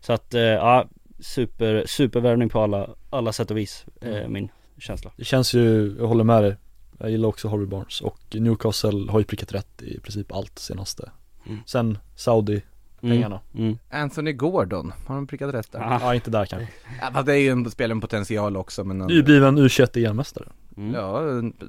[0.00, 0.88] Så att, eh, ja,
[1.20, 4.48] super, supervärvning på alla, alla sätt och vis, eh, min
[4.78, 5.10] känsla.
[5.16, 6.56] Det känns ju, jag håller med dig
[6.98, 11.10] Jag gillar också Harvey Barnes och Newcastle har ju prickat rätt i princip allt senaste
[11.46, 11.60] Mm.
[11.66, 12.62] Sen Saudi
[13.10, 13.78] pengarna Mm.
[13.90, 15.80] Anthony Gordon, har de prickat rätt där?
[15.80, 15.98] Ah.
[16.02, 16.68] Ja inte där kanske
[17.14, 20.06] Ja, det är ju en spelare med potential också men Du är ju bliven U21
[20.06, 20.94] EM-mästare Mm.
[20.94, 21.20] Ja,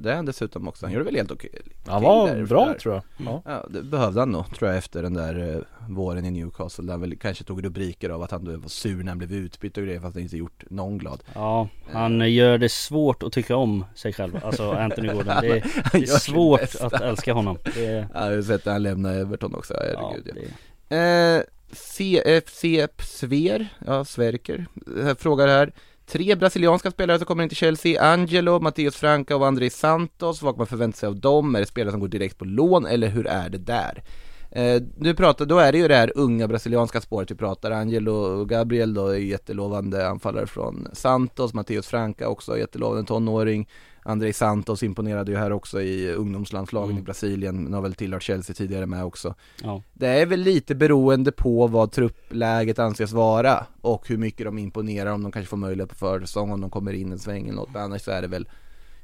[0.01, 0.85] det är han dessutom också.
[0.85, 1.49] Han gjorde väl helt okej.
[1.87, 2.73] Han var bra där.
[2.73, 3.41] tror jag ja.
[3.45, 6.91] Ja, det behövde han nog, tror jag, efter den där eh, våren i Newcastle, där
[6.93, 9.77] han väl kanske tog rubriker av att han då var sur när han blev utbytt
[9.77, 11.23] och grejer, fast han inte gjort någon glad.
[11.33, 15.25] Ja, han gör det svårt att tycka om sig själv, alltså Anthony Gordon.
[15.41, 17.57] Det är, Han det gör är svårt att älska honom.
[17.75, 20.33] Det är, Ja, jag har sett när han lämnade Everton också, herregud ja.
[20.33, 20.47] det,
[20.93, 21.41] Eh,
[21.71, 24.65] CFC eh, Sver, ja Sverker,
[24.99, 25.73] eh, frågar här.
[26.05, 30.53] Tre brasilianska spelare som kommer in till Chelsea, Angelo, Mattias Franca och André Santos, vad
[30.53, 31.55] kan man förvänta sig av dem?
[31.55, 34.03] Är det spelare som går direkt på lån eller hur är det där?
[34.51, 38.13] Eh, nu pratar, då är det ju det här unga brasilianska spåret vi pratar, Angelo
[38.13, 43.67] och Gabriel då är jättelovande anfallare från Santos, Mattias Franca också jättelovande tonåring.
[44.05, 47.01] André Santos imponerade ju här också i ungdomslandslagen Mm.
[47.01, 49.81] i Brasilien, men har väl tillhört Chelsea tidigare med också ja.
[49.93, 55.11] det är väl lite beroende på vad truppläget anses vara och hur mycket de imponerar
[55.11, 57.73] om de kanske får möjlighet på försäsong om de kommer in en sväng eller något
[57.73, 58.47] men annars så är det väl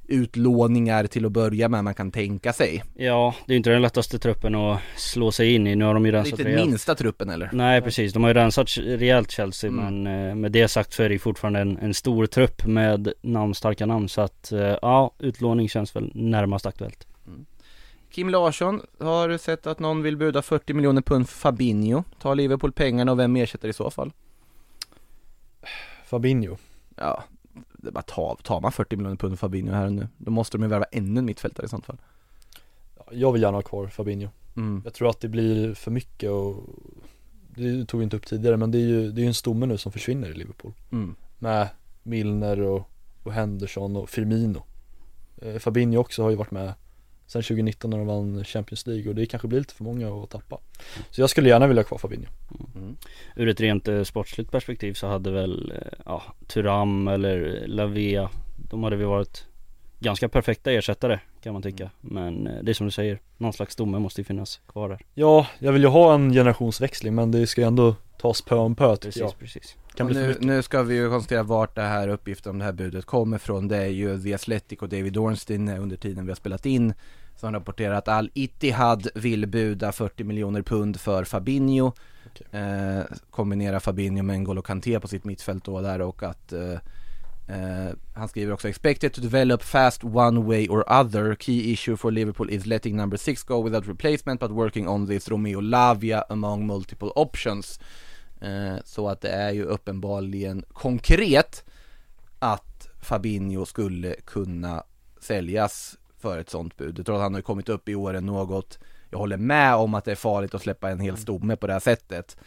[0.09, 2.83] utlåningar till att börja med man kan tänka sig.
[2.95, 5.75] ja, det är ju inte den lättaste truppen att slå sig in i.
[5.75, 7.49] Nu har de ju Det är rensat inte den minsta truppen eller?
[7.53, 10.03] Nej precis, de har ju rensat rejält Chelsea Mm.
[10.03, 13.13] men eh, med det sagt så är det ju fortfarande en, en stor trupp med
[13.21, 17.07] namnstarka namn så att eh, ja, utlåning känns väl närmast aktuellt.
[18.11, 22.03] Kim Larsson har sett att någon vill buda 40 miljoner pund för Fabinho.
[22.21, 24.11] Tar Liverpool pengarna och vem ersätter i så fall?
[26.05, 26.57] Fabinho
[26.95, 27.23] Ja,
[27.81, 30.57] det bara ta, tar man 40 miljoner pund för Fabinho här och nu, då måste
[30.57, 31.97] de ju värva ännu en mittfältare i sånt fall.
[32.97, 34.81] Ja, Jag vill gärna ha kvar Fabinho Mm.
[34.85, 36.63] Jag tror att det blir för mycket och
[37.55, 39.65] Det tog vi inte upp tidigare men det är ju, det är ju en stomme
[39.65, 41.15] nu som försvinner i Liverpool Mm.
[41.39, 41.67] Med
[42.03, 42.89] Milner och,
[43.23, 44.63] och Henderson och Firmino
[45.37, 46.73] eh, Fabinho också har ju varit med
[47.29, 50.29] Sen 2019 när de vann Champions League och det kanske blir lite för många att
[50.29, 50.57] tappa.
[51.11, 52.31] Så jag skulle gärna vilja ha kvar Fabinho.
[53.35, 58.29] Ur ett rent eh, sportsligt perspektiv så hade väl, eh, ja, Turam eller Lavia
[58.69, 59.45] De hade väl varit
[59.99, 61.89] ganska perfekta ersättare kan man tycka.
[62.01, 64.99] Men eh, det är som du säger, någon slags stomme måste ju finnas kvar där.
[65.13, 68.75] Ja, jag vill ju ha en generationsväxling men det ska ju ändå tas pö om
[68.75, 69.39] pö Precis, jag.
[69.39, 69.75] precis.
[69.95, 72.71] Kan Och nu, nu ska vi ju konstatera vart det här uppgiften om det här
[72.71, 73.67] budet kommer från.
[73.67, 76.93] Det är ju The Athletic och David Ornstein under tiden vi har spelat in
[77.39, 81.91] som rapporterar att Al Ittihad vill buda 40 miljoner pund för Fabinho.
[82.27, 82.61] Okej.
[82.61, 86.71] Eh, kombinera Fabinho med N'Golo Kanté på sitt mittfält då där och att eh,
[87.47, 91.35] eh, han skriver också expected to develop fast one way or other.
[91.35, 95.29] Key issue for Liverpool is letting number six go without replacement but working on this
[95.29, 97.79] Romeo Lavia among multiple options.
[98.41, 101.63] Eh, så att det är ju uppenbarligen konkret.
[102.39, 104.83] att Fabinho skulle kunna
[105.21, 106.99] säljas för ett sånt bud.
[106.99, 108.79] Jag tror att han har kommit upp i åren något.
[109.09, 111.73] Jag håller med om att det är farligt att släppa en hel stomme på det
[111.73, 112.37] här sättet.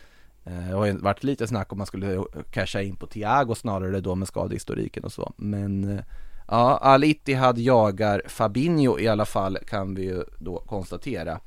[0.45, 4.01] Eh, Det har ju varit lite snack om man skulle casha in på Thiago snarare
[4.01, 5.33] då med skadehistoriken och så.
[5.37, 6.05] Men eh,
[6.49, 11.41] ja, Al Ittihad jagar Fabinho i alla fall kan vi ju då konstatera.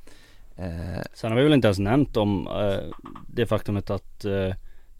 [0.56, 2.94] Eh, Sen har vi väl inte ens nämnt om eh,
[3.28, 4.54] det faktumet att eh,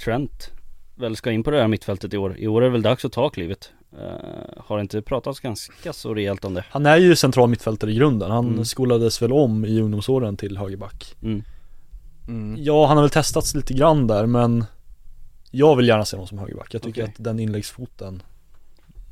[0.04, 0.50] Trent
[0.94, 2.36] väl ska in på det här mittfältet i år.
[2.38, 3.72] I år är det väl dags att ta klivet.
[4.00, 6.64] Eh, har inte pratats ganska så rejält om det.
[6.70, 8.64] Han är ju central mittfältare i grunden, han Mm.
[8.64, 11.42] skolades väl om i ungdomsåren till högerback Mm.
[12.28, 12.56] mm.
[12.64, 14.64] Ja, han har väl testats lite grann där men
[15.50, 17.12] Jag vill gärna se honom som högerback, jag tycker Okej.
[17.18, 18.22] att den inläggsfoten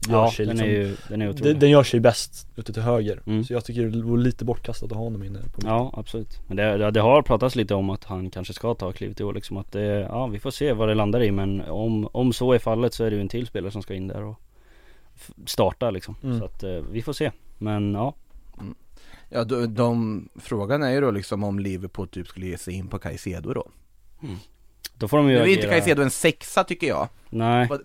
[0.08, 1.52] Gör Ja, sig den liksom, är ju, den är otrolig.
[1.52, 3.44] den, den gör sig bäst ute till höger Mm.
[3.44, 5.70] Så jag tycker det vore lite bortkastat att ha honom inne på mitten.
[5.70, 6.40] Ja absolut.
[6.46, 9.34] Men det, det, har pratats lite om att han kanske ska ta klivet i år
[9.34, 12.52] liksom att det, ja vi får se vad det landar i men om, om så
[12.52, 14.40] är fallet så är det ju en till spelare som ska in där och
[15.46, 16.16] starta liksom.
[16.22, 16.38] Mm.
[16.38, 17.32] Så att eh, vi får se.
[17.58, 18.14] Men ja.
[19.28, 22.88] Ja, de, de, frågan är ju då liksom om Liverpool typ skulle ge sig in
[22.88, 23.68] på Caicedo då.
[24.98, 27.68] Då får de ju Nu är inte agera- Caicedo en sexa tycker jag, Nej.
[27.68, 27.78] på-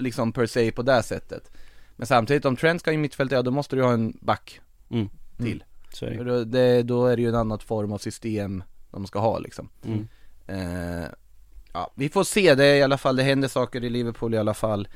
[0.00, 1.50] liksom per se på det sättet.
[1.96, 4.60] Men samtidigt om Trent ska i mittfältet, ja då måste du ha en back
[4.90, 5.08] Mm.
[5.36, 5.64] till.
[5.92, 6.44] Så är det.
[6.44, 9.68] Det, då är det ju en annan form av system de ska ha liksom.
[9.84, 10.08] Mm.
[10.46, 11.08] Eh,
[11.72, 14.54] ja, vi får se, det i alla fall, det händer saker i Liverpool i alla
[14.54, 14.88] fall.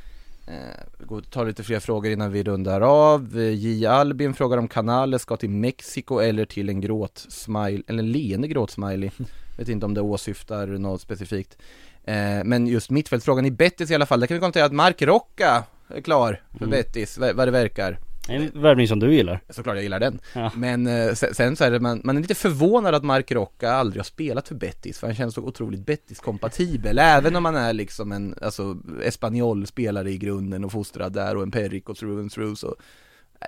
[0.49, 3.38] Eh, gå- ta lite fler frågor innan vi rundar av.
[3.38, 3.86] Eh, J.
[3.86, 9.11] Albin frågar om Canales ska till Mexiko eller till en gråtsmile, eller en leende gråtsmiley.
[9.59, 11.59] Vet inte om det åsyftar något specifikt.
[12.05, 15.03] Eh, men just mittfältsfrågan i Betis i alla fall, där kan vi konstatera att Mark
[15.03, 16.70] Rocca är klar för Mm.
[16.70, 17.99] Betis, vad vad det verkar.
[18.29, 19.41] En värvning som du gillar.
[19.49, 20.20] Såklart jag gillar den.
[20.35, 20.53] Ja.
[20.57, 24.01] Men eh, sen, så är det, man, man är lite förvånad att Mark Rocca aldrig
[24.01, 28.12] har spelat för Betis, för han känns så otroligt Betis-kompatibel, även om man är liksom
[28.12, 32.76] en, alltså, Espanyol-spelare i grunden och fostrad där och en Perico through and through så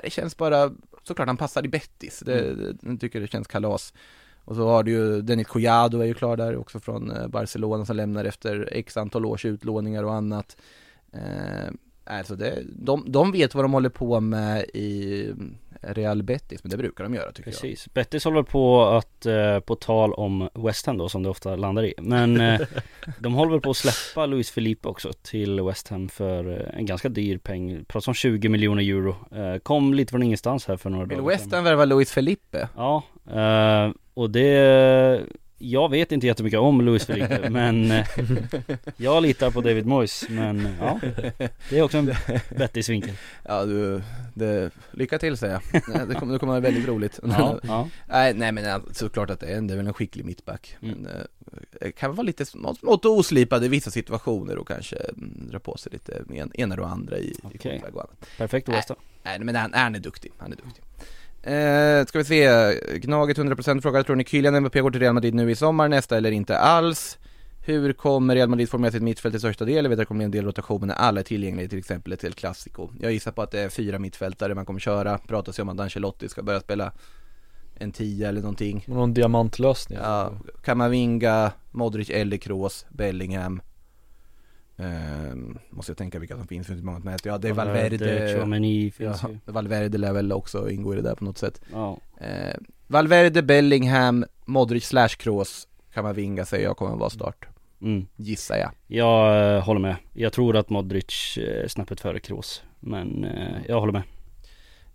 [0.03, 0.71] det känns bara,
[1.03, 2.77] såklart han passar i Betis, det, Mm.
[2.83, 3.95] jag tycker det känns kalas.
[4.45, 7.85] Och så har du ju, Dennis Collado är ju klar där också från eh, Barcelona
[7.87, 10.57] som lämnar efter x antal års utlåningar och annat.
[12.11, 15.35] Alltså det, de, de vet vad de håller på med i
[15.83, 17.89] Real Betis, men det brukar de göra tycker Precis.
[17.95, 21.85] Bettis håller på att, eh, på tal om West Ham då som det ofta landar
[21.85, 21.95] i.
[21.99, 22.61] Men eh,
[23.19, 26.87] de håller väl på att släppa Luis Felipe också till West Ham för eh, en
[26.87, 27.85] ganska dyr peng.
[27.85, 29.17] Pratar om 20 miljoner euro.
[29.37, 31.09] Eh, kom lite från ingenstans här för några jag.
[31.09, 32.69] Vill dagar West Ham värva Luis Felipe?
[32.77, 33.03] Ja,
[33.33, 35.21] eh, och det
[35.63, 38.07] jag vet inte jättemycket om Luis Felipe men eh,
[38.97, 41.01] jag litar på David Moyes men ja
[41.69, 42.15] Det är också en
[42.49, 44.03] vettig vinkel Ja du,
[44.35, 45.83] det, lycka till säger jag.
[45.89, 47.21] Nej, Det kommer, det kommer vara väldigt roligt.
[47.23, 50.77] Ja, ja, Nej, nej men såklart att det är, det är väl en skicklig mittback.
[50.83, 50.99] Mm.
[50.99, 51.23] Men eh,
[51.81, 55.77] det kan vara lite smått, smått oslipad i vissa situationer och kanske mm, dra på
[55.77, 58.27] sig lite en, ena och andra i, i kontraläge och annat.
[58.39, 60.85] perfekt West Ham Nej men han, han är duktig, han är duktig.
[61.43, 65.35] Eh, ska vi se, Gnaget 100% frågar, tror ni Kylian Mbappé går till Real Madrid
[65.35, 67.19] nu i sommar, nästa eller inte alls?
[67.65, 69.75] Hur kommer Real Madrid formera sitt mittfält i största del?
[69.75, 72.13] Jag vet att det kommer bli en del rotation när alla är tillgängliga, till exempel
[72.13, 72.89] ett El Clasico.
[73.01, 75.81] Jag gissar på att det är fyra mittfältare man kommer köra, pratas ju om att
[75.81, 76.93] Ancelotti ska börja spela
[77.75, 78.85] en 10 eller någonting.
[78.87, 80.33] Någon diamantlösning Ja,
[80.65, 83.63] Kamavinga, Modric eller Kroos, Bellingham
[84.81, 87.31] Ehm, Måste jag tänka vilka som finns, finns det många som heter.
[87.31, 88.35] Ja det är Valverde.
[88.35, 89.53] Chouameni ja, finns ju.
[89.53, 91.61] Valverde lär väl också ingå i det där på något sätt.
[91.73, 92.57] Ja, eh,
[92.87, 97.47] Valverde, Bellingham, Modric slash Kroos Kamavinga säger jag kommer att vara start.
[97.83, 98.07] Mm.
[98.17, 98.71] Gissar jag.
[98.87, 99.97] Jag eh, håller med.
[100.13, 102.63] Jag tror att Modric eh, är snäppet före Kroos.
[102.81, 104.03] Men eh, jag håller med.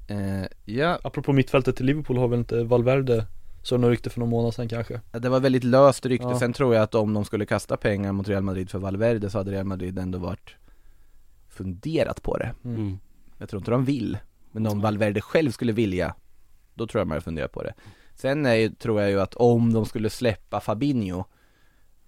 [0.07, 3.25] Eh, Ja, Apropå mittfältet till Liverpool har väl inte Valverde
[3.65, 6.39] Så något rykte för någon månad sedan kanske det var väldigt löst rykte, Ja.
[6.39, 9.37] sen tror jag att om de skulle kasta pengar mot Real Madrid för Valverde så
[9.37, 10.55] hade Real Madrid ändå varit
[11.49, 12.99] funderat på det mm.
[13.37, 14.17] Jag tror inte de vill,
[14.51, 16.15] men om Valverde själv skulle vilja,
[16.73, 17.73] då tror jag man funderar på det.
[18.15, 21.23] Sen är, tror jag ju att om de skulle släppa Fabinho,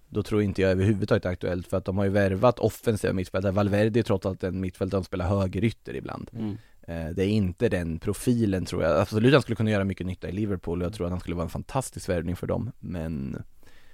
[0.09, 3.51] då tror inte jag överhuvudtaget är aktuellt för att de har ju värvat offensiva mittfältare.
[3.51, 6.29] Valverde är trots allt en mittfältare som spelar högerytter ibland.
[6.33, 6.57] Mm.
[6.87, 9.01] Eh, Det är inte den profilen tror jag.
[9.01, 11.35] Absolut han skulle kunna göra mycket nytta i Liverpool och jag tror att han skulle
[11.35, 12.71] vara en fantastisk värvning för dem.
[12.79, 13.43] Men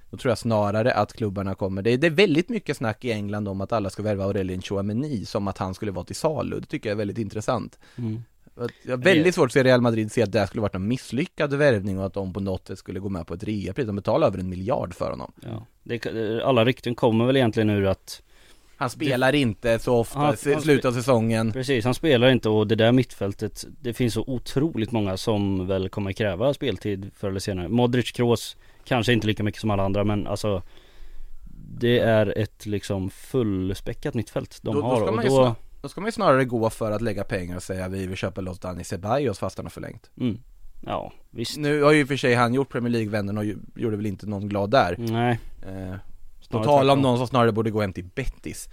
[0.10, 3.12] då tror jag snarare att klubbarna kommer, det är, det är väldigt mycket snack i
[3.12, 6.60] England om att alla ska värva Aurelien Chouameni som att han skulle vara till salu.
[6.60, 7.80] Det tycker jag är väldigt intressant.
[7.96, 8.24] Mm.
[8.84, 10.88] Jag har väldigt svårt att se Real Madrid se att det här skulle varit en
[10.88, 13.88] misslyckad värvning och att de på något sätt skulle gå med på ett reapris.
[13.88, 15.32] De betalar över en miljard för honom.
[15.42, 15.66] Ja.
[15.84, 16.06] Det,
[16.44, 18.22] alla rykten kommer väl egentligen ur att
[18.78, 21.52] Han spelar inte så ofta, Han- han slutet av säsongen.
[21.52, 25.90] Precis, han spelar inte och det där mittfältet Det finns så otroligt många som väl
[25.90, 30.04] kommer kräva speltid förr eller senare Modric, Kroos Kanske inte lika mycket som alla andra
[30.04, 30.62] men alltså
[31.80, 35.56] Det är ett liksom fullspäckat mittfält de Då- då har ska och man ju då
[35.82, 38.42] Då ska man ju snarare gå för att lägga pengar och säga vi vill köpa
[38.42, 40.10] loss Dani Ceballos fast han har förlängt.
[40.20, 40.40] Mm.
[40.86, 41.58] Ja, visst.
[41.58, 43.46] Nu har ju för sig han gjort Premier League-vänden och
[43.76, 44.96] gjorde väl inte någon glad där.
[44.98, 45.40] Nej.
[45.68, 45.96] Eh,
[46.54, 48.70] på tal om någon som snarare borde gå hem till Bettis.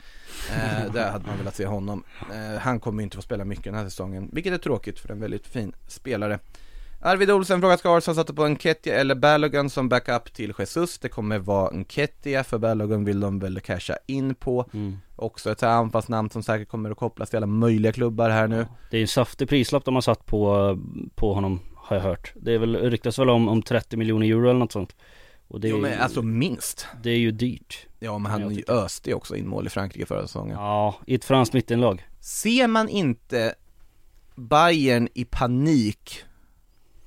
[0.51, 2.05] Eh, där hade man velat se honom.
[2.33, 5.13] Eh, han kommer ju inte få spela mycket den här säsongen, vilket är tråkigt för
[5.13, 6.39] en väldigt fin spelare.
[7.03, 10.99] Arvid Olsen frågar ska Arsenal satte på Nketiah eller Balogun som backup till Jesus.
[10.99, 14.67] Det kommer vara Nketiah, för Balogun vill de väl casha in på.
[14.73, 14.99] Mm.
[15.17, 18.67] Också ett anfallsnamn som säkert kommer att kopplas till alla möjliga klubbar här nu.
[18.91, 20.79] Det är en saftig prislapp de har satt på,
[21.15, 22.33] på honom har jag hört.
[22.37, 24.97] Det är väl, ryktas väl om, om 30 miljoner euro eller något sånt.
[25.51, 26.87] Och det är, Jo ju- men alltså minst.
[27.03, 27.87] det är ju dyrt.
[27.99, 28.73] Ja men Jag han tycker.
[28.73, 30.57] öste ju också in mål i Frankrike förra säsongen.
[30.57, 32.09] Ja, i ett franskt mittenlag.
[32.21, 33.55] Ser man inte
[34.35, 36.25] Bayern i panik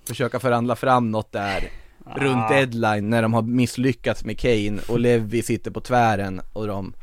[0.07, 1.69] försöka förhandla fram något där
[2.15, 6.93] runt deadline när de har misslyckats med Kane och Levi sitter på tvären och de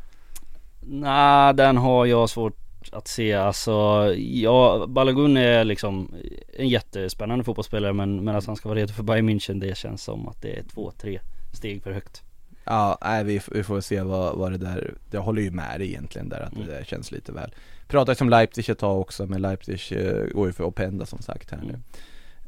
[0.81, 2.60] Nej, den har jag svårt
[2.91, 3.33] att se.
[3.33, 3.71] Alltså,
[4.17, 6.13] ja, Balogun är liksom
[6.57, 10.03] en jättespännande fotbollsspelare men, men att han ska vara redo för Bayern München det känns
[10.03, 11.19] som att det är två, tre
[11.53, 12.21] steg för högt.
[12.63, 15.87] Ja, nej vi, vi får se vad, vad det där, jag håller ju med dig
[15.87, 16.67] egentligen där att Mm.
[16.67, 17.53] det där känns lite väl
[17.87, 21.51] Pratade som Leipzig ett tag också, men Leipzig eh, går ju för Openda som sagt
[21.51, 21.79] här nu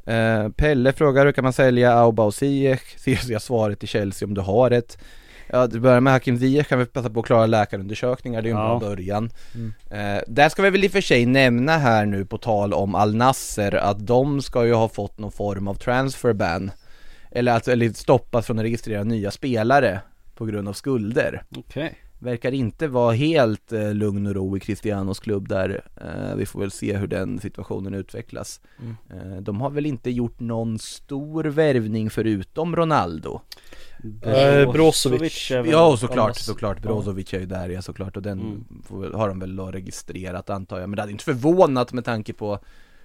[0.06, 0.46] Mm.
[0.46, 2.98] eh, Pelle frågar hur kan man sälja Auba och Ziyech?
[2.98, 4.98] Ser jag svaret till Chelsea om du har ett
[5.48, 8.50] Ja, det börjar med Hakim Ziyech kan vi passa på att klara läkarundersökningar, det är
[8.50, 8.78] ju en Ja.
[8.78, 9.72] bra början Mm.
[9.90, 12.94] eh, Där ska vi väl i och för sig nämna här nu på tal om
[12.94, 16.70] Al Nasser att de ska ju ha fått någon form av transfer ban
[17.30, 20.00] Eller alltså, eller stoppas från att registrera nya spelare
[20.34, 21.98] på grund av skulder Okej.
[22.18, 26.60] Verkar inte vara helt eh, lugn och ro i Cristianos klubb där eh, Vi får
[26.60, 28.96] väl se hur den situationen utvecklas Mm.
[29.32, 33.40] eh, De har väl inte gjort någon stor värvning förutom Ronaldo
[34.22, 35.50] Eh, Brozovic.
[35.50, 36.86] väl- Ja och såklart, såklart, ja.
[36.88, 38.40] Brozovic är ju där ja såklart och den
[38.90, 39.12] Mm.
[39.14, 42.58] har de väl registrerat antar jag Men det hade inte förvånat med tanke på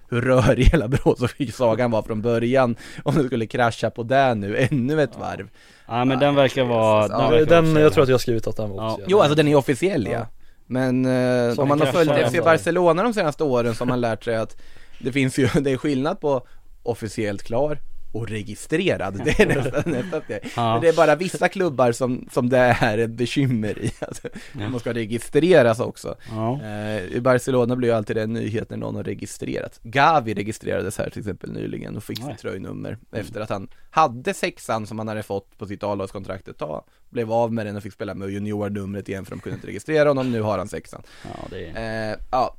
[0.08, 5.02] hur rörig hela Brozovic-sagan var från början Om det skulle krascha på det nu, ännu
[5.02, 5.48] ett varv
[5.88, 8.46] Ja men den verkar vara, Ja, den, verkar Den, jag tror att jag har skrivit
[8.46, 8.86] att den var Ja.
[8.92, 10.26] officiell Jo alltså den är officiell ja, Ja.
[10.66, 12.44] Men eh, om man har följt FC.
[12.44, 14.56] Barcelona de senaste åren så har man lärt sig att
[14.98, 16.46] Det finns ju, det är skillnad på
[16.82, 17.78] officiellt klar
[18.12, 20.40] och registrerad, det är nästan, nästan det.
[20.56, 20.72] Ja.
[20.72, 24.80] Men det är bara vissa klubbar som, som det är ett bekymmer i, alltså, man
[24.80, 26.14] ska registreras också.
[26.30, 26.60] Ja.
[26.62, 30.98] eh, I Barcelona blir ju alltid det en nyhet när någon har registrerats Gavi registrerades
[30.98, 35.08] här till exempel nyligen och fick sitt tröjnummer efter att han hade sexan som han
[35.08, 38.30] hade fått på sitt A-lagskontrakt ett tag Blev av med den och fick spela med
[38.30, 41.02] juniornumret igen för de kunde inte registrera honom, nu har han sexan.
[41.22, 41.66] Ja det.
[41.66, 42.56] Eh, ja,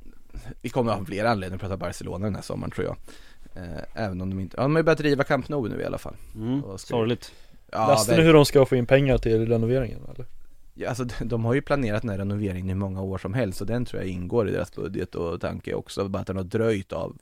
[0.62, 2.96] vi kommer att ha flera anledningar att prata Barcelona den här sommaren tror jag
[3.94, 5.98] Även om de inte, ja de har ju börjat driva Camp Nou nu i alla
[5.98, 6.14] fall.
[6.34, 7.32] Mm, och ska- sorgligt.
[7.72, 10.26] Ja, Läste ni hur de ska få in pengar till renoveringen eller?
[10.74, 13.58] ja, alltså de- de har ju planerat den här renoveringen i många år som helst
[13.58, 16.44] Så den tror jag ingår i deras budget och tanke också, bara att den har
[16.44, 17.16] dröjt av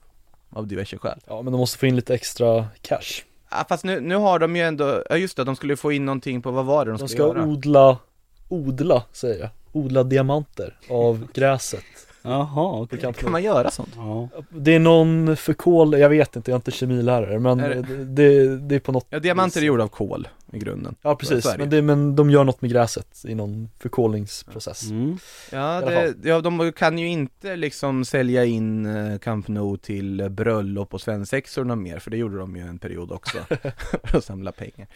[0.53, 1.19] av diverse skäl.
[1.27, 3.23] Ja men de måste få in lite extra cash.
[3.51, 6.05] Ja fast nu, nu har de ju ändå, ja just det, de skulle få in
[6.05, 7.43] någonting på, vad var det de, De ska, ska göra?
[7.45, 7.97] odla,
[8.47, 11.83] odla säger jag, odla diamanter av gräset
[12.21, 12.99] Jaha okej.
[12.99, 13.89] Camp Kan man göra sånt?
[13.95, 14.27] Ja.
[14.49, 18.05] Det är någon förkol, jag vet inte, jag är inte kemilärare men Är det- det,
[18.05, 21.57] det, det är på något Ja diamanter är gjorda av kol i grunden Ja precis,
[21.57, 25.17] men, det, men de gör något med gräset i någon förkolningsprocess Mm.
[25.51, 30.93] Ja, det, ja, de kan ju inte liksom sälja in eh, Camp Nou till bröllop
[30.93, 33.37] och svensexorna mer, för det gjorde de ju en period också,
[34.03, 34.87] för att samla pengar.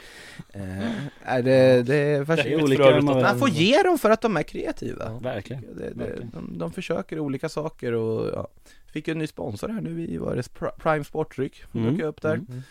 [0.53, 0.89] Eh,
[1.23, 2.59] är det, det är Det fascinerande.
[2.59, 5.05] är olika man- får ge dem för att de är kreativa.
[5.05, 5.17] Ja.
[5.19, 5.61] Verkligen.
[5.77, 6.29] Det, det, verkligen.
[6.33, 8.47] de, de försöker olika saker och ja.
[8.93, 12.01] Fick ju en ny sponsor här nu i, var det Pri- Prime Sportdryck, Mm.
[12.01, 12.33] upp där.
[12.33, 12.63] Mm.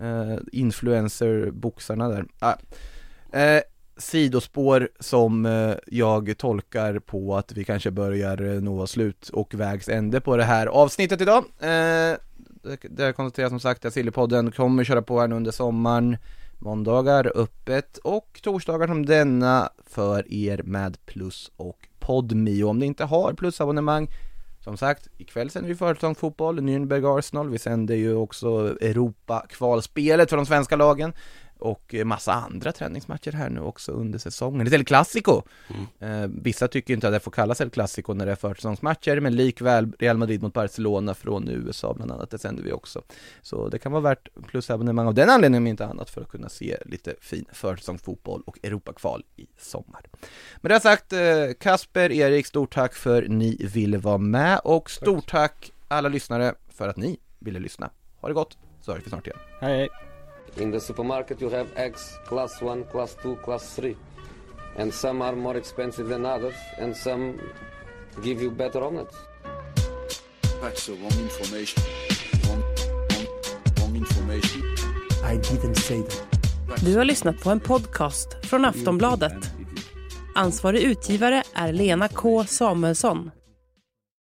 [0.00, 2.24] Eh, influencer-boxarna där.
[2.38, 2.54] Ah.
[3.38, 3.62] Eh,
[3.96, 9.88] sidospår som eh, jag tolkar på att vi kanske börjar eh, nå slut och vägs
[9.88, 11.44] ände på det här avsnittet idag.
[11.60, 12.16] Eh,
[12.90, 16.16] det- konstaterar som sagt att Sillypodden kommer köra på här nu under sommaren.
[16.58, 22.62] Måndagar öppet och torsdagar som denna för er med plus och podmi.
[22.62, 24.08] Och om ni inte har plusabonnemang
[24.64, 30.46] som sagt, ikväll sänder vi försäsongsfotboll, Nürnberg Arsenal, vi sänder ju också Europa-kvalspelet för de
[30.46, 31.12] svenska lagen
[31.62, 34.66] och eh, massa andra träningsmatcher här nu också under säsongen.
[34.66, 35.42] Ett El Clasico!
[35.98, 39.36] Eh, vissa tycker inte att det får kallas El Clasico när det är försäsongsmatcher, men
[39.36, 43.02] likväl Real Madrid mot Barcelona från USA bland annat, det sänder vi också.
[43.42, 46.48] Så det kan vara värt plusabonnemang av den anledningen om inte annat för att kunna
[46.48, 50.00] se lite fin försäsongsfotboll och Europakval i sommar.
[50.60, 51.20] Med det sagt, eh,
[51.60, 56.88] Kasper, Erik, stort tack för ni ville vara med och stort tack alla lyssnare för
[56.88, 57.90] att ni ville lyssna.
[58.20, 59.38] Ha det gott, så hörs vi snart igen.
[59.60, 60.11] Hej hej.
[60.56, 63.96] In the supermarket, you have eggs class 1, class 2, class 3.
[64.76, 67.38] And some are more expensive than others, and some
[68.22, 69.16] give you better omelets.
[70.60, 71.82] That's the wrong information.
[72.46, 72.62] Wrong,
[73.10, 73.26] wrong,
[73.78, 74.62] wrong information.
[75.24, 76.84] I didn't say that.
[76.84, 79.50] Du har lyssnat på en podcast från Aftonbladet.
[80.34, 83.30] Ansvarig utgivare är Lena K Samuelsson.